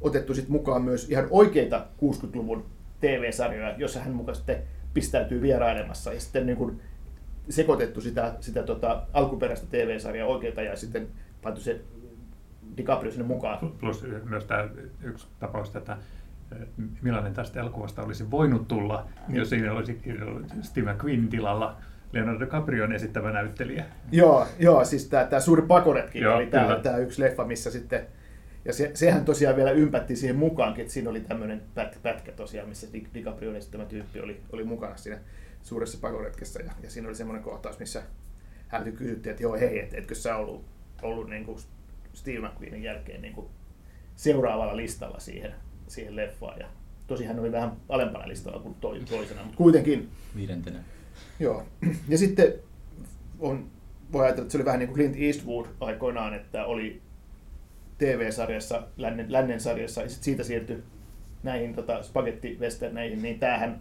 otettu 0.00 0.34
sit 0.34 0.48
mukaan 0.48 0.82
myös 0.82 1.10
ihan 1.10 1.26
oikeita 1.30 1.86
60-luvun 2.02 2.66
TV-sarjoja, 3.00 3.74
jossa 3.78 4.00
hän 4.00 4.12
mukaan 4.12 4.36
sitten 4.36 4.62
pistäytyy 4.94 5.42
vierailemassa. 5.42 6.12
Ja 6.12 6.20
sitten 6.20 6.46
niin 6.46 6.56
kuin 6.56 6.80
sekoitettu 7.48 8.00
sitä, 8.00 8.34
sitä 8.40 8.62
tota, 8.62 9.02
alkuperäistä 9.12 9.66
TV-sarjaa 9.70 10.28
oikeita 10.28 10.62
ja 10.62 10.76
sitten 10.76 11.08
pantu 11.42 11.60
se 11.60 11.80
DiCaprio 12.76 13.10
sinne 13.10 13.26
mukaan. 13.26 13.58
Plus 13.80 14.04
myös 14.24 14.44
tämä 14.44 14.68
yksi 15.02 15.26
tapaus, 15.40 15.76
että 15.76 15.96
eh, 16.52 16.66
millainen 17.02 17.34
tästä 17.34 17.60
elokuvasta 17.60 18.02
olisi 18.02 18.30
voinut 18.30 18.68
tulla, 18.68 19.06
Niin. 19.28 19.36
jos 19.38 19.48
siinä 19.50 19.72
olisi 19.72 20.00
Steve 20.62 20.92
McQueen 20.92 21.28
tilalla 21.28 21.76
Leonardo 22.12 22.40
DiCaprion 22.40 22.92
esittävä 22.92 23.32
näyttelijä. 23.32 23.84
Joo, 24.12 24.46
joo 24.58 24.84
siis 24.84 25.08
tämä, 25.08 25.24
tämä 25.24 25.40
suuri 25.40 25.62
pakoretki 25.62 26.18
Joo, 26.20 26.36
oli 26.36 26.46
tämä, 26.46 26.80
tämä 26.82 26.96
yksi 26.96 27.22
leffa, 27.22 27.44
missä 27.44 27.70
sitten, 27.70 28.06
ja 28.64 28.72
se, 28.72 28.90
sehän 28.94 29.24
tosiaan 29.24 29.56
vielä 29.56 29.70
ympätti 29.70 30.16
siihen 30.16 30.36
mukaankin, 30.36 30.82
että 30.82 30.94
siinä 30.94 31.10
oli 31.10 31.20
tämmöinen 31.20 31.62
pät, 31.74 31.98
pätkä 32.02 32.32
tosiaan, 32.32 32.68
missä 32.68 32.86
Di- 32.92 33.06
DiCaprion 33.14 33.56
esittämä 33.56 33.84
tyyppi 33.84 34.20
oli, 34.20 34.40
oli 34.52 34.64
mukana 34.64 34.96
siinä 34.96 35.18
suuressa 35.62 35.98
pakoretkessä, 36.00 36.60
ja, 36.60 36.72
ja 36.82 36.90
siinä 36.90 37.08
oli 37.08 37.16
semmoinen 37.16 37.42
kohtaus, 37.42 37.78
missä 37.78 38.02
häneltä 38.68 38.96
kysyttiin, 38.96 39.30
että 39.30 39.42
joo 39.42 39.52
hei, 39.52 39.80
et, 39.80 39.94
etkö 39.94 40.14
sä 40.14 40.36
ollut, 40.36 40.64
ollut 41.02 41.30
niin 41.30 41.44
kuin 41.44 41.58
Steve 42.14 42.48
McQueenin 42.48 42.82
jälkeen 42.82 43.22
niin 43.22 43.34
kuin 43.34 43.46
seuraavalla 44.16 44.76
listalla 44.76 45.18
siihen, 45.18 45.54
siihen 45.88 46.16
leffaan, 46.16 46.60
ja 46.60 46.68
tosi 47.06 47.24
hän 47.24 47.38
oli 47.38 47.52
vähän 47.52 47.72
alempana 47.88 48.28
listalla 48.28 48.62
kuin 48.62 48.74
toi, 48.74 49.00
toisena, 49.00 49.42
mutta 49.42 49.56
kuitenkin 49.56 50.08
Viidentenä. 50.36 50.78
Joo. 51.40 51.66
Ja 52.08 52.18
sitten 52.18 52.54
on, 53.40 53.70
voi 54.12 54.24
ajatella, 54.24 54.42
että 54.42 54.52
se 54.52 54.58
oli 54.58 54.64
vähän 54.64 54.78
niin 54.78 54.88
kuin 54.88 54.96
Clint 54.96 55.16
Eastwood 55.18 55.66
aikoinaan, 55.80 56.34
että 56.34 56.64
oli 56.64 57.02
TV-sarjassa, 57.98 58.82
lännen, 58.96 59.32
lännen 59.32 59.60
sarjassa, 59.60 60.02
ja 60.02 60.08
sitten 60.08 60.24
siitä 60.24 60.44
siirtyi 60.44 60.82
näihin 61.42 61.74
tota, 61.74 62.02
spagetti-westerneihin, 62.02 63.22
niin 63.22 63.38
tämähän, 63.38 63.80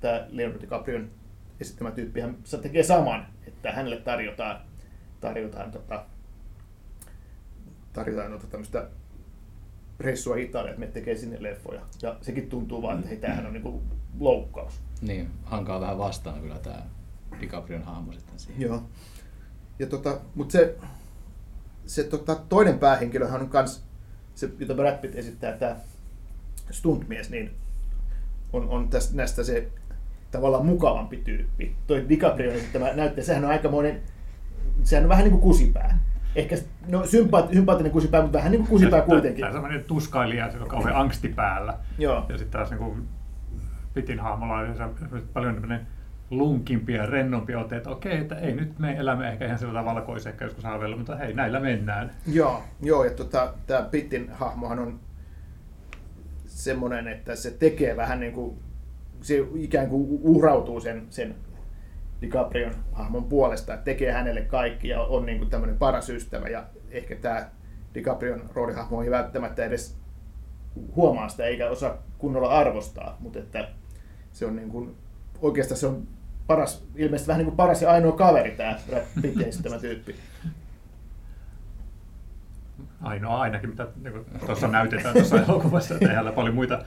tämä 0.00 0.26
Leonardo 0.30 0.60
DiCaprion 0.60 1.10
esittämä 1.60 1.90
tyyppi, 1.90 2.20
hän 2.20 2.36
se 2.44 2.58
tekee 2.58 2.82
saman, 2.82 3.26
että 3.46 3.72
hänelle 3.72 3.96
tarjotaan, 3.96 4.60
tarjotaan, 5.20 5.70
tota, 5.70 6.04
tarjotaan 7.92 8.32
tota, 8.32 8.46
tämmöistä 8.46 8.88
reissua 10.00 10.36
Italiaan, 10.36 10.70
että 10.70 10.80
me 10.80 10.86
tekee 10.86 11.16
sinne 11.16 11.36
leffoja. 11.42 11.80
Ja 12.02 12.16
sekin 12.22 12.48
tuntuu 12.48 12.82
vaan, 12.82 12.96
että 12.96 13.08
hei, 13.08 13.18
tämähän 13.18 13.46
on 13.46 13.52
niin 13.52 13.62
kuin 13.62 13.82
loukkaus. 14.18 14.80
Niin, 15.00 15.30
hankaa 15.44 15.80
vähän 15.80 15.98
vastaan 15.98 16.40
kyllä 16.40 16.58
tämä 16.58 16.82
DiCaprion 17.40 17.82
hahmo 17.82 18.12
sitten 18.12 18.38
siihen. 18.38 18.62
Joo. 18.62 18.82
Ja 19.78 19.86
tota, 19.86 20.20
mutta 20.34 20.52
se, 20.52 20.76
se 21.86 22.04
tota, 22.04 22.34
toinen 22.48 22.78
päähenkilöhän 22.78 23.40
on 23.40 23.48
kans, 23.48 23.82
se, 24.34 24.50
jota 24.58 24.74
Brad 24.74 24.98
Pitt 24.98 25.14
esittää, 25.14 25.52
tämä 25.52 25.76
stuntmies, 26.70 27.30
niin 27.30 27.50
on, 28.52 28.68
on 28.68 28.88
tästä, 28.88 29.16
näistä 29.16 29.44
se 29.44 29.68
tavallaan 30.30 30.66
mukavampi 30.66 31.16
tyyppi. 31.16 31.76
Toi 31.86 32.06
DiCaprio 32.08 32.52
esittämä 32.52 32.92
näyttää, 32.94 33.24
sehän 33.24 33.44
on 33.44 33.50
aikamoinen, 33.50 34.00
sehän 34.82 35.04
on 35.04 35.08
vähän 35.08 35.24
niin 35.24 35.32
kuin 35.32 35.42
kusipää. 35.42 35.98
Ehkä 36.36 36.56
no, 36.88 37.06
sympaat, 37.06 37.52
sympaattinen 37.52 37.92
kusipää, 37.92 38.22
mutta 38.22 38.38
vähän 38.38 38.52
niin 38.52 38.60
kuin 38.60 38.70
kusipää 38.70 39.02
kuitenkin. 39.02 39.40
Tämä 39.40 39.48
on 39.48 39.54
sellainen 39.54 39.84
tuskailija, 39.84 40.50
se 40.50 40.58
on 40.58 40.68
kauhean 40.68 40.96
angsti 40.96 41.28
päällä. 41.28 41.74
Joo. 41.98 42.26
Ja 42.28 42.38
sitten 42.38 42.58
taas 42.60 42.70
niin 42.70 43.08
Pitin 43.94 44.20
hahmolla 44.20 44.54
on 44.54 44.94
paljon 45.32 45.54
tämmöinen 45.54 45.86
lunkimpi 46.30 46.92
ja 46.92 47.06
rennompi 47.06 47.54
ote, 47.54 47.76
että 47.76 47.90
okei, 47.90 48.18
että 48.18 48.38
ei 48.38 48.54
nyt 48.54 48.78
me 48.78 48.96
elämme 48.96 49.28
ehkä 49.28 49.46
ihan 49.46 49.58
sillä 49.58 49.80
tavalla 49.80 50.00
kuin 50.00 50.12
olisi 50.12 50.28
ehkä 50.28 50.44
joskus 50.44 50.64
haaveillut, 50.64 50.98
mutta 50.98 51.16
hei, 51.16 51.34
näillä 51.34 51.60
mennään. 51.60 52.10
Joo, 52.26 52.62
joo 52.82 53.04
ja 53.04 53.10
tota, 53.10 53.54
tämä 53.66 53.82
Pittin 53.82 54.30
hahmohan 54.32 54.78
on 54.78 55.00
semmoinen, 56.46 57.08
että 57.08 57.36
se 57.36 57.50
tekee 57.50 57.96
vähän 57.96 58.20
niin 58.20 58.32
kuin, 58.32 58.58
se 59.22 59.46
ikään 59.54 59.88
kuin 59.88 60.20
uhrautuu 60.22 60.80
sen, 60.80 61.06
sen 61.10 61.34
DiCaprion 62.20 62.74
hahmon 62.92 63.24
puolesta, 63.24 63.74
että 63.74 63.84
tekee 63.84 64.12
hänelle 64.12 64.40
kaikki 64.40 64.88
ja 64.88 65.00
on 65.00 65.26
niin 65.26 65.38
kuin 65.38 65.50
tämmöinen 65.50 65.78
paras 65.78 66.10
ystävä 66.10 66.48
ja 66.48 66.64
ehkä 66.90 67.16
tämä 67.16 67.48
DiCaprion 67.94 68.42
roolihahmo 68.54 69.02
ei 69.02 69.10
välttämättä 69.10 69.64
edes 69.64 69.96
huomaa 70.96 71.28
sitä 71.28 71.44
eikä 71.44 71.70
osaa 71.70 72.02
kunnolla 72.18 72.48
arvostaa, 72.48 73.16
mutta 73.20 73.38
että 73.38 73.68
se 74.32 74.46
on 74.46 74.56
niin 74.56 74.70
kuin, 74.70 74.96
oikeastaan 75.40 75.78
se 75.78 75.86
on 75.86 76.06
paras, 76.46 76.84
ilmeisesti 76.96 77.28
vähän 77.28 77.38
niin 77.38 77.46
kuin 77.46 77.56
paras 77.56 77.82
ja 77.82 77.90
ainoa 77.90 78.12
kaveri 78.12 78.50
tämä 78.50 78.78
Brad 78.86 79.40
esittämä 79.46 79.78
tyyppi. 79.78 80.16
Ainoa 83.02 83.40
ainakin, 83.40 83.70
mitä 83.70 83.86
niin 84.02 84.24
tuossa 84.46 84.68
näytetään 84.68 85.14
tuossa 85.14 85.42
elokuvassa, 85.42 85.94
että 85.94 86.06
ei 86.06 86.14
hänellä 86.14 86.32
paljon 86.32 86.54
muita 86.54 86.84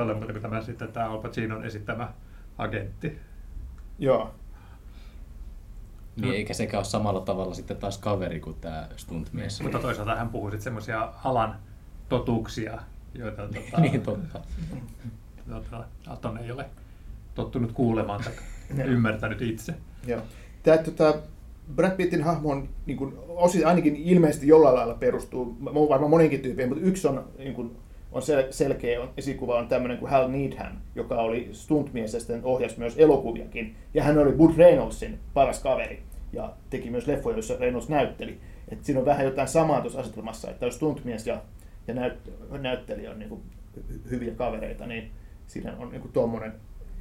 ole, 0.00 0.14
mutta 0.14 0.32
kuin 0.32 0.42
tämä 0.42 0.62
sitten 0.62 0.92
tämä 0.92 1.10
Al 1.10 1.18
Pacinon 1.18 1.64
esittämä 1.64 2.12
agentti. 2.58 3.18
Joo, 3.98 4.34
Niin, 6.20 6.34
eikä 6.34 6.54
sekään 6.54 6.78
ole 6.78 6.84
samalla 6.84 7.20
tavalla 7.20 7.54
sitten 7.54 7.76
taas 7.76 7.98
kaveri 7.98 8.40
kuin 8.40 8.56
tämä 8.60 8.88
stuntmies. 8.96 9.62
Mutta 9.62 9.78
toisaalta 9.78 10.16
hän 10.16 10.28
puhuu 10.28 10.50
sitten 10.50 10.62
semmoisia 10.62 11.12
alan 11.24 11.56
totuuksia, 12.08 12.78
joita 13.14 13.42
tota, 13.42 13.80
niin 13.80 14.02
totta. 14.02 14.40
tota, 15.48 15.84
Aton 16.06 16.38
ei 16.38 16.50
ole 16.50 16.66
tottunut 17.34 17.72
kuulemaan 17.72 18.20
tai 18.24 18.32
ymmärtänyt 18.86 19.42
itse. 19.42 19.74
Joo. 20.06 20.20
Tämä 20.62 20.78
tota, 20.78 21.14
Brad 21.74 21.96
Pittin 21.96 22.22
hahmo 22.22 22.50
on 22.50 22.68
niin 22.86 22.98
kuin, 22.98 23.14
osin 23.28 23.66
ainakin 23.66 23.96
ilmeisesti 23.96 24.48
jollain 24.48 24.74
lailla 24.74 24.94
perustuu, 24.94 25.56
varmaan 25.88 26.10
moninkin 26.10 26.40
tyyppeihin, 26.40 26.74
mutta 26.74 26.88
yksi 26.88 27.08
on, 27.08 27.28
niin 27.38 27.54
kuin, 27.54 27.76
on 28.16 28.22
sel- 28.22 28.52
selkeä 28.52 29.02
on, 29.02 29.10
esikuva 29.16 29.58
on 29.58 29.68
tämmöinen 29.68 29.98
kuin 29.98 30.10
Hal 30.10 30.28
Needham, 30.28 30.72
joka 30.94 31.16
oli 31.16 31.48
stuntmies 31.52 32.14
ja 32.14 32.20
sitten 32.20 32.44
ohjasi 32.44 32.78
myös 32.78 32.98
elokuviakin. 32.98 33.76
Ja 33.94 34.02
hän 34.02 34.18
oli 34.18 34.32
Bud 34.32 34.56
Reynoldsin 34.56 35.18
paras 35.34 35.62
kaveri 35.62 36.02
ja 36.32 36.52
teki 36.70 36.90
myös 36.90 37.06
leffoja, 37.06 37.36
joissa 37.36 37.56
Reynolds 37.60 37.88
näytteli. 37.88 38.40
Et 38.68 38.84
siinä 38.84 39.00
on 39.00 39.06
vähän 39.06 39.24
jotain 39.24 39.48
samaa 39.48 39.80
tuossa 39.80 40.00
asetelmassa, 40.00 40.50
että 40.50 40.66
jos 40.66 40.74
stuntmies 40.74 41.26
ja, 41.26 41.42
ja 41.88 41.94
näyt, 41.94 42.32
näyttelijä 42.58 43.10
on 43.10 43.18
niin 43.18 43.28
kuin, 43.28 43.40
hy- 43.78 44.10
hyviä 44.10 44.34
kavereita, 44.34 44.86
niin 44.86 45.10
siinä 45.46 45.76
on 45.78 45.90
niin 45.90 46.10
tuommoinen 46.12 46.52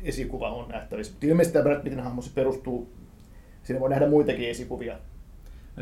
esikuva 0.03 0.49
on 0.49 0.69
nähtävissä. 0.69 1.13
Mutta 1.13 1.27
ilmeisesti 1.27 1.53
tämä 1.53 1.63
Brad 1.63 1.83
Pittin 1.83 2.03
hahmo 2.03 2.21
perustuu 2.35 2.89
Siinä 3.65 3.79
voi 3.79 3.89
nähdä 3.89 4.07
muitakin 4.07 4.49
esikuvia. 4.49 4.97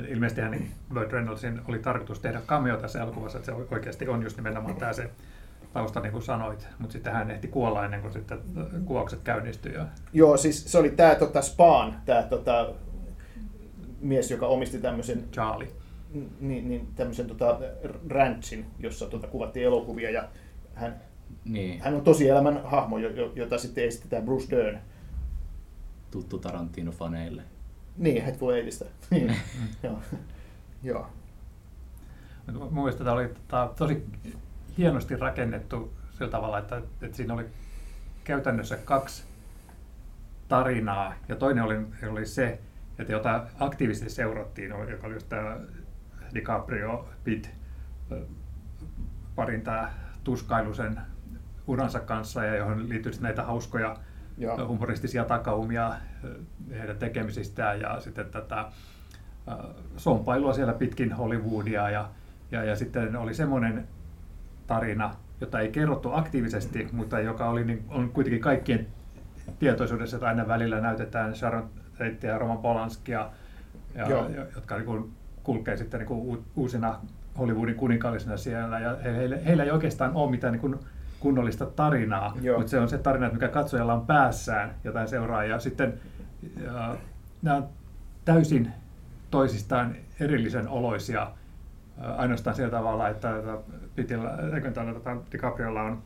Ilmeisesti 0.10 0.42
hän 0.42 0.66
Burt 0.94 1.12
Reynoldsin 1.12 1.62
oli 1.68 1.80
tarkoitus 1.80 2.20
tehdä 2.20 2.42
cameo 2.48 2.78
tässä 2.78 3.02
elokuvassa, 3.02 3.38
että 3.38 3.52
se 3.52 3.58
oikeasti 3.72 4.08
on 4.08 4.24
just 4.24 4.38
nimenomaan 4.38 4.76
tämä 4.76 4.94
se 4.94 5.10
tausta, 5.74 6.00
niin 6.00 6.12
kuin 6.12 6.22
sanoit, 6.24 6.68
mutta 6.80 6.94
sitten 6.94 7.14
hän 7.14 7.32
ehti 7.32 7.48
kuolla 7.48 7.86
ennen 7.86 8.02
kuin 8.02 8.14
sitten 8.14 8.40
kuvaukset 8.86 9.20
käynnistyi. 9.24 9.74
Joo, 10.14 10.38
siis 10.38 10.72
se 10.72 10.78
oli 10.78 10.90
tämä 10.90 11.16
tota, 11.16 11.42
Spaan, 11.42 11.96
tämä 12.06 12.24
tota, 12.24 12.70
mies, 14.02 14.32
joka 14.32 14.48
omisti 14.48 14.80
tämmöisen 14.80 15.24
Charlie. 15.32 15.68
niin, 16.40 16.70
niin, 16.70 16.88
tämmöisen 16.96 17.28
tota, 17.28 17.60
ranchin, 18.10 18.66
jossa 18.80 19.06
tota, 19.06 19.28
kuvattiin 19.28 19.66
elokuvia 19.66 20.10
ja 20.12 20.24
hän, 20.74 20.96
Niin, 21.46 21.82
hän 21.82 21.94
on 21.94 22.02
tosielämän 22.02 22.62
hahmo, 22.64 22.98
jo- 22.98 23.10
jo- 23.10 23.32
jota 23.36 23.58
sitten 23.58 23.84
esitetään 23.86 24.24
Bruce 24.24 24.56
Dern. 24.56 24.80
tuttu 26.12 26.38
Tarantino-faneille. 26.38 27.42
Niin, 27.98 28.26
et 28.26 28.42
voi 28.42 28.60
edistää. 28.60 28.88
Niin. 29.10 29.36
Joo. 29.84 30.00
Joo. 30.84 31.10
Mut 32.52 32.72
Mun 32.72 32.84
mielestä 32.84 33.04
tämä 33.04 33.16
oli 33.16 33.28
tota, 33.28 33.74
tosi 33.78 34.06
hienosti 34.78 35.16
rakennettu 35.16 35.94
sillä 36.12 36.32
tavalla, 36.32 36.60
että, 36.60 36.82
että 37.02 37.18
siinä 37.18 37.34
oli 37.34 37.46
käytännössä 38.24 38.78
kaksi 38.78 39.24
tarinaa. 40.48 41.14
Ja 41.30 41.36
toinen 41.36 41.64
oli, 41.64 41.76
oli 42.10 42.26
se, 42.26 42.60
että 43.00 43.14
jota 43.14 43.48
aktiivisesti 43.60 44.10
seurattiin, 44.10 44.70
joka 44.90 45.08
oli 45.08 45.14
just 45.14 45.30
tämä 45.30 45.58
DiCaprio 46.34 47.10
Pitt 47.24 47.48
parin 49.36 49.62
tämä 49.62 49.92
tuskailusen 50.24 51.02
uransa 51.68 52.00
kanssa 52.00 52.44
ja 52.46 52.56
johon 52.56 52.90
liittyy 52.90 53.12
näitä 53.20 53.44
hauskoja 53.44 53.98
Joo. 54.38 54.68
humoristisia 54.68 55.26
takaumia 55.26 55.94
heidän 56.72 56.98
tekemisistään 56.98 57.82
ja 57.82 58.00
sitten 58.00 58.26
tätä 58.26 58.66
sompailua 59.98 60.54
siellä 60.54 60.74
pitkin 60.74 61.14
Hollywoodia 61.14 61.90
ja, 61.90 62.10
ja, 62.52 62.64
ja 62.64 62.76
sitten 62.76 63.16
oli 63.16 63.34
semmoinen 63.34 63.88
tarina, 64.68 65.16
jota 65.42 65.60
ei 65.60 65.72
kerrottu 65.72 66.12
aktiivisesti, 66.14 66.88
mutta 66.92 67.20
joka 67.20 67.50
oli, 67.50 67.64
niin, 67.64 67.86
on 67.90 68.10
kuitenkin 68.10 68.42
kaikkien 68.42 68.88
tietoisuudessa, 69.60 70.18
että 70.18 70.28
aina 70.28 70.48
välillä 70.48 70.82
näytetään 70.82 71.36
Sharon 71.36 71.70
Tate 71.92 72.28
ja 72.28 72.38
Roman 72.38 72.58
Polanskia, 72.58 73.30
ja, 73.96 74.10
Joo. 74.10 74.30
jotka 74.56 74.76
niin 74.76 74.86
kuin, 74.86 75.12
kulkee 75.44 75.78
sitten 75.78 76.00
niin 76.00 76.08
kuin, 76.08 76.46
uusina 76.56 77.00
Hollywoodin 77.38 77.76
kuninkaallisina 77.76 78.38
siellä, 78.38 78.80
ja 78.80 78.98
he, 79.04 79.16
heillä, 79.16 79.38
heillä 79.38 79.64
ei 79.64 79.72
oikeastaan 79.72 80.12
ole 80.14 80.32
mitään 80.32 80.54
niin 80.54 80.62
kuin, 80.62 80.80
kunnollista 81.24 81.66
tarinaa, 81.66 82.38
Joo. 82.42 82.58
mutta 82.58 82.70
se 82.72 82.80
on 82.80 82.90
se 82.90 82.98
tarina, 82.98 83.30
mikä 83.30 83.48
katsojalla 83.48 83.94
on 83.94 84.06
päässään 84.06 84.76
jotain 84.84 85.08
seuraa, 85.08 85.44
ja 85.44 85.60
sitten 85.60 85.94
ja, 86.64 86.96
nämä 87.42 87.58
on 87.58 87.68
täysin 88.26 88.72
toisistaan 89.32 89.96
erillisen 90.20 90.70
oloisia 90.70 91.28
ainoastaan 92.18 92.56
sillä 92.56 92.70
tavalla, 92.70 93.10
että 93.10 93.38
että 93.38 93.58
Pitillä, 93.96 94.38
DiCapriolla 95.32 95.82
on 95.82 96.04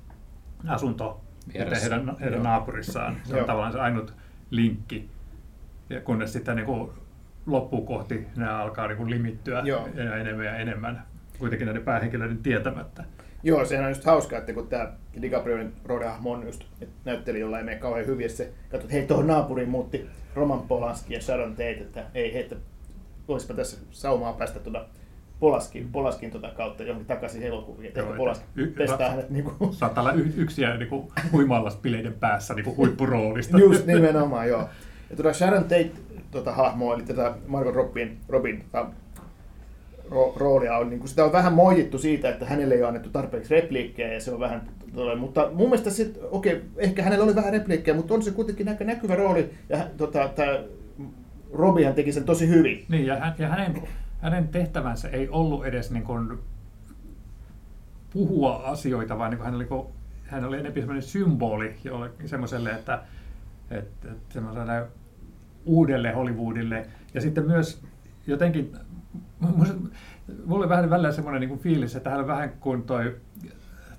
asunto 0.68 1.22
Vieressä. 1.54 1.96
heidän, 1.96 2.18
heidän 2.20 2.34
Joo. 2.38 2.44
naapurissaan. 2.44 3.16
Se 3.24 3.34
on 3.34 3.38
Joo. 3.38 3.48
tavallaan 3.48 3.72
se 3.72 3.80
ainut 3.80 4.14
linkki, 4.50 5.10
ja 5.90 6.02
kunnes 6.02 6.34
sitten 6.34 6.56
niin 6.56 6.66
kuin 6.66 6.90
loppuun 7.46 7.86
kohti 7.86 8.28
nämä 8.36 8.58
alkaa 8.58 8.88
niin 8.88 8.98
kuin 8.98 9.10
limittyä 9.10 9.62
Joo. 9.66 9.88
ja 9.96 10.16
enemmän 10.16 10.46
ja 10.46 10.56
enemmän. 10.56 11.04
kuitenkin 11.40 11.66
näiden 11.66 11.84
päähenkilöiden 11.84 12.38
tietämättä. 12.38 13.04
Joo, 13.44 13.66
sehän 13.66 13.86
on 13.86 13.92
just 13.92 14.04
hauskaa, 14.04 14.40
että 14.40 14.54
kun 14.54 14.68
tämä 14.68 14.92
DiCaprioin 15.22 15.74
roolihahmo 15.86 16.32
on 16.32 16.46
just 16.46 16.64
näytteli 17.06 17.40
jollain 17.40 17.66
mene 17.66 17.78
kauhean 17.78 18.08
hyvin, 18.08 18.30
se 18.30 18.46
katsoi, 18.46 18.80
että 18.80 18.94
hei, 18.94 19.08
tuohon 19.08 19.28
naapuriin 19.28 19.70
muutti 19.70 20.06
Roman 20.36 20.62
Polanski 20.62 21.14
ja 21.14 21.22
Sharon 21.22 21.52
Tate, 21.52 21.72
että 21.72 22.06
ei, 22.14 22.34
hei, 22.34 22.42
että 22.42 22.56
voisipa 23.28 23.54
tässä 23.54 23.78
saumaa 23.92 24.34
päästä 24.34 24.60
tuota 24.60 24.86
Polaskin, 25.40 25.92
Polaskin 25.92 26.32
tuota 26.32 26.50
kautta 26.50 26.84
johonkin 26.84 27.08
takaisin 27.08 27.44
elokuviin, 27.44 27.88
että 27.88 28.00
Joo, 28.00 28.06
ehkä 28.06 28.14
että 28.14 28.18
Polaski 28.18 28.46
y- 28.56 28.68
pestää 28.68 29.10
hänet 29.10 29.30
niin 29.30 29.44
kuin, 29.46 29.74
Saattaa 29.74 30.02
olla 30.04 30.14
y- 30.14 30.34
yksi 30.38 30.62
jää 30.62 30.78
niin 30.78 30.90
huimallas 31.32 31.80
päässä 32.20 32.54
niin 32.54 32.64
kuin 32.64 32.78
huippuroolista. 32.78 33.60
Just 33.66 33.86
nimenomaan, 33.86 34.48
joo. 34.48 34.70
Ja 35.10 35.16
tuota 35.16 35.34
Sharon 35.34 35.64
Tate 35.64 35.92
tota, 36.32 36.52
hahmoa, 36.52 36.96
eli 36.96 37.04
tätä 37.04 37.34
Margot 37.48 37.76
Robin, 37.76 38.18
Robin 38.30 38.62
tota, 38.62 38.80
ro, 38.82 38.92
roolia 40.36 40.78
on, 40.78 40.90
niin 40.90 41.00
kuin 41.00 41.10
sitä 41.10 41.26
on 41.26 41.32
vähän 41.32 41.54
moitittu 41.54 42.00
siitä, 42.00 42.30
että 42.30 42.46
hänelle 42.46 42.76
ei 42.76 42.82
ole 42.82 42.88
annettu 42.88 43.10
tarpeeksi 43.10 43.56
repliikkejä 43.56 44.14
ja 44.14 44.20
se 44.20 44.32
on 44.32 44.40
vähän, 44.40 44.70
mutta 45.18 45.50
mun 45.54 45.70
mielestä 45.70 45.90
sit, 45.90 46.20
okei, 46.32 46.54
okay, 46.54 46.66
ehkä 46.78 47.04
hänellä 47.04 47.26
oli 47.26 47.36
vähän 47.36 47.54
repliikkejä, 47.54 47.98
mutta 47.98 48.14
on 48.14 48.22
se 48.22 48.32
kuitenkin 48.32 48.70
aika 48.70 48.84
näkyvä 48.84 49.16
rooli 49.16 49.50
ja 49.70 49.88
tota, 49.98 50.30
tämä 50.36 50.60
Robihan 51.54 51.94
teki 51.94 52.12
sen 52.12 52.24
tosi 52.24 52.48
hyvin. 52.48 52.86
Niin, 52.90 53.06
ja, 53.06 53.16
hän, 53.16 53.36
ja 53.40 53.48
hänen, 53.48 53.84
hänen 54.22 54.48
tehtävänsä 54.48 55.10
ei 55.10 55.30
ollut 55.30 55.66
edes 55.66 55.92
niin 55.92 56.04
kuin 56.04 56.38
puhua 58.14 58.56
asioita, 58.56 59.18
vaan 59.18 59.32
niin 59.32 59.38
kuin 59.38 59.46
hän, 59.46 59.56
oli, 59.56 59.68
hän 60.24 60.46
oli 60.46 60.58
enemmän 60.58 60.82
semmoinen 60.82 61.04
symboli 61.04 61.76
jolle, 61.84 62.12
semmoiselle, 62.26 62.70
että, 62.72 63.02
että, 63.72 64.12
että 64.12 64.34
semmoiselle 64.34 64.88
uudelle 65.66 66.12
Hollywoodille. 66.12 66.86
Ja 67.14 67.22
sitten 67.22 67.48
myös 67.48 67.82
jotenkin, 68.28 68.72
mulla 69.40 70.60
oli 70.64 70.70
vähän 70.70 70.90
välillä 70.90 71.12
semmoinen 71.12 71.42
niin 71.42 71.60
fiilis, 71.60 71.96
että 71.96 72.10
hän 72.10 72.20
on 72.20 72.28
vähän 72.28 72.50
kuin 72.50 72.84
toi, 72.84 73.16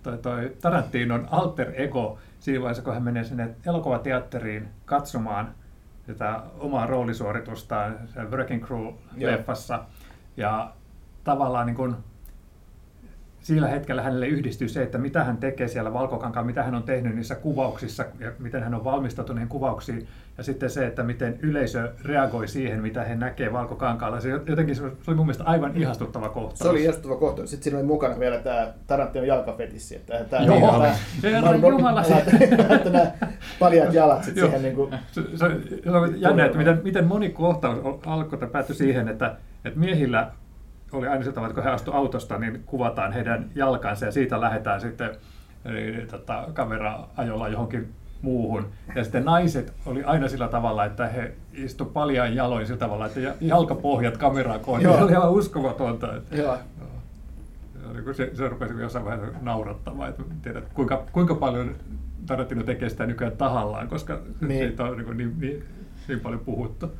toi, 0.02 0.18
toi 0.18 0.56
Tarantinon 0.60 1.28
alter 1.30 1.72
ego 1.75 2.18
siinä 2.40 2.60
vaiheessa, 2.60 2.82
kun 2.82 2.94
hän 2.94 3.02
menee 3.02 3.25
sinne 3.25 3.54
elokuvateatteriin 3.66 4.68
katsomaan 4.84 5.54
tätä 6.06 6.42
omaa 6.58 6.87
roolisuoritustaan 6.87 7.98
Wrecking 8.30 8.64
Crew-leffassa. 8.64 9.78
Ja 10.37 10.72
tavallaan 11.25 11.66
niin 11.66 11.76
kuin, 11.76 11.96
sillä 13.49 13.69
hetkellä 13.69 14.02
hänelle 14.02 14.26
yhdistyy 14.26 14.69
se, 14.69 14.83
että 14.83 14.99
mitä 14.99 15.25
hän 15.25 15.37
tekee 15.37 15.69
siellä 15.69 15.93
Valkokankaan, 15.93 16.47
mitä 16.47 16.62
hän 16.62 16.75
on 16.75 16.83
tehnyt 16.83 17.14
niissä 17.14 17.35
kuvauksissa 17.35 18.05
ja 18.21 18.33
miten 18.38 18.62
hän 18.62 18.75
on 18.75 18.85
valmistautunut 18.85 19.37
niihin 19.37 19.49
kuvauksiin. 19.49 20.09
Ja 20.38 20.45
sitten 20.45 20.71
se, 20.71 20.87
että 20.87 21.02
miten 21.02 21.38
yleisö 21.43 21.93
reagoi 22.05 22.49
siihen, 22.49 22.83
mitä 22.83 23.05
he 23.05 23.14
näkee 23.14 23.52
Valkokankaalla. 23.52 24.21
Se 24.21 24.28
jotenkin 24.28 24.76
se 24.76 24.83
oli 24.83 25.17
mun 25.17 25.26
mielestä 25.26 25.45
aivan 25.45 25.76
ihastuttava 25.76 26.28
kohtaus. 26.28 26.59
Se 26.59 26.69
oli 26.69 26.83
ihastuttava 26.83 27.17
kohta. 27.17 27.47
Sitten 27.47 27.64
siinä 27.64 27.78
oli 27.78 27.87
mukana 27.87 28.19
vielä 28.19 28.38
tämä 28.38 28.73
Tarantinon 28.87 29.26
jalkafetissi. 29.28 29.97
Että 29.97 30.25
tämä, 30.31 30.45
Joo, 30.45 30.61
tämä, 30.61 30.95
herra 31.23 31.55
jumala. 31.55 32.02
Nämä 32.93 33.12
paljaat 33.59 33.95
jalat 33.95 34.25
sitten 34.25 34.40
Joo. 34.40 34.49
siihen 34.49 34.62
niin 34.62 34.75
kuin, 34.75 34.95
Se, 35.12 35.23
se, 35.23 35.47
se 35.85 35.90
on 35.90 36.21
jännä, 36.21 36.45
että 36.45 36.59
miten, 36.59 36.81
miten 36.85 37.07
moni 37.07 37.28
kohtaus 37.28 37.78
alkoi 38.07 38.38
tai 38.38 38.49
päättyi 38.49 38.76
siihen, 38.76 39.09
että, 39.09 39.37
että 39.64 39.78
miehillä 39.78 40.31
oli 40.92 41.07
aina 41.07 41.23
sillä 41.23 41.35
tavalla, 41.35 41.50
että 41.50 41.61
kun 41.61 41.68
he 41.68 41.75
astuivat 41.75 41.99
autosta, 41.99 42.38
niin 42.38 42.62
kuvataan 42.66 43.12
heidän 43.12 43.50
jalkansa 43.54 44.07
ja 44.07 44.12
siitä 44.12 44.40
lähdetään 44.40 44.80
sitten 44.80 45.11
eli, 45.64 46.07
tota, 46.11 46.49
kamera-ajolla 46.54 47.49
johonkin 47.49 47.92
muuhun. 48.23 48.66
Ja 48.95 49.04
sitten 49.04 49.25
naiset 49.25 49.73
oli 49.87 50.04
aina 50.04 50.28
sillä 50.28 50.49
tavalla, 50.49 50.85
että 50.85 51.07
he 51.07 51.33
istu 51.52 51.85
paljaan 51.85 52.35
jaloin 52.35 52.66
sillä 52.66 52.78
tavalla, 52.78 53.07
että 53.07 53.21
ja- 53.21 53.35
jalkapohjat 53.40 54.16
kameraa 54.16 54.59
kohti. 54.59 54.85
Joo. 54.85 54.97
Se 54.97 55.02
oli 55.02 55.12
ihan 55.12 55.30
uskomatonta. 55.30 56.16
Että, 56.16 56.37
Joo. 56.37 56.59
Kun 58.04 58.14
se, 58.14 58.30
se 58.35 58.49
rupesi 58.49 58.75
jossain 58.80 59.04
vaiheessa 59.04 59.38
naurattamaan, 59.42 60.09
että 60.11 60.23
tiedät, 60.42 60.64
kuinka, 60.75 61.04
kuinka 61.12 61.34
paljon 61.34 61.75
Tarantino 62.26 62.62
tekee 62.62 62.89
sitä 62.89 63.06
nykyään 63.06 63.36
tahallaan, 63.36 63.89
koska 63.89 64.21
Niin. 64.41 64.58
siitä 64.69 64.84
on 64.84 64.97
niin, 64.99 65.17
niin, 65.17 65.34
niin, 65.41 65.65
niin 66.08 66.21
paljon 66.21 66.41
puhuttu. 66.41 66.93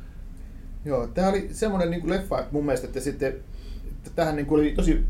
Joo, 0.85 1.07
tämä 1.07 1.29
oli 1.29 1.49
semmoinen 1.51 1.91
niin 1.91 2.01
kuin 2.01 2.09
leffa, 2.13 2.39
että 2.39 2.51
mun 2.51 2.65
mielestä, 2.65 2.87
että 2.87 2.99
sitten 2.99 3.33
tähän 4.15 4.35
niin 4.35 4.45
kuin 4.45 4.59
oli 4.61 4.71
tosi 4.71 5.03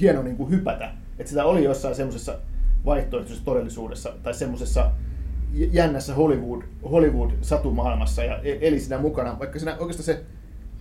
hieno 0.00 0.22
niin 0.22 0.36
kuin 0.36 0.50
hypätä. 0.50 0.92
Että 1.18 1.30
sitä 1.30 1.44
oli 1.44 1.64
jossain 1.64 1.94
semmoisessa 1.94 2.38
vaihtoehtoisessa 2.84 3.44
todellisuudessa 3.44 4.12
tai 4.22 4.34
semmoisessa 4.34 4.90
jännässä 5.52 6.14
Hollywood, 6.14 6.62
Hollywood-satumaailmassa 6.90 8.24
ja 8.24 8.40
e- 8.42 8.58
eli 8.60 8.80
siinä 8.80 8.98
mukana. 8.98 9.38
Vaikka 9.38 9.58
siinä 9.58 9.76
oikeastaan 9.78 10.04
se 10.04 10.24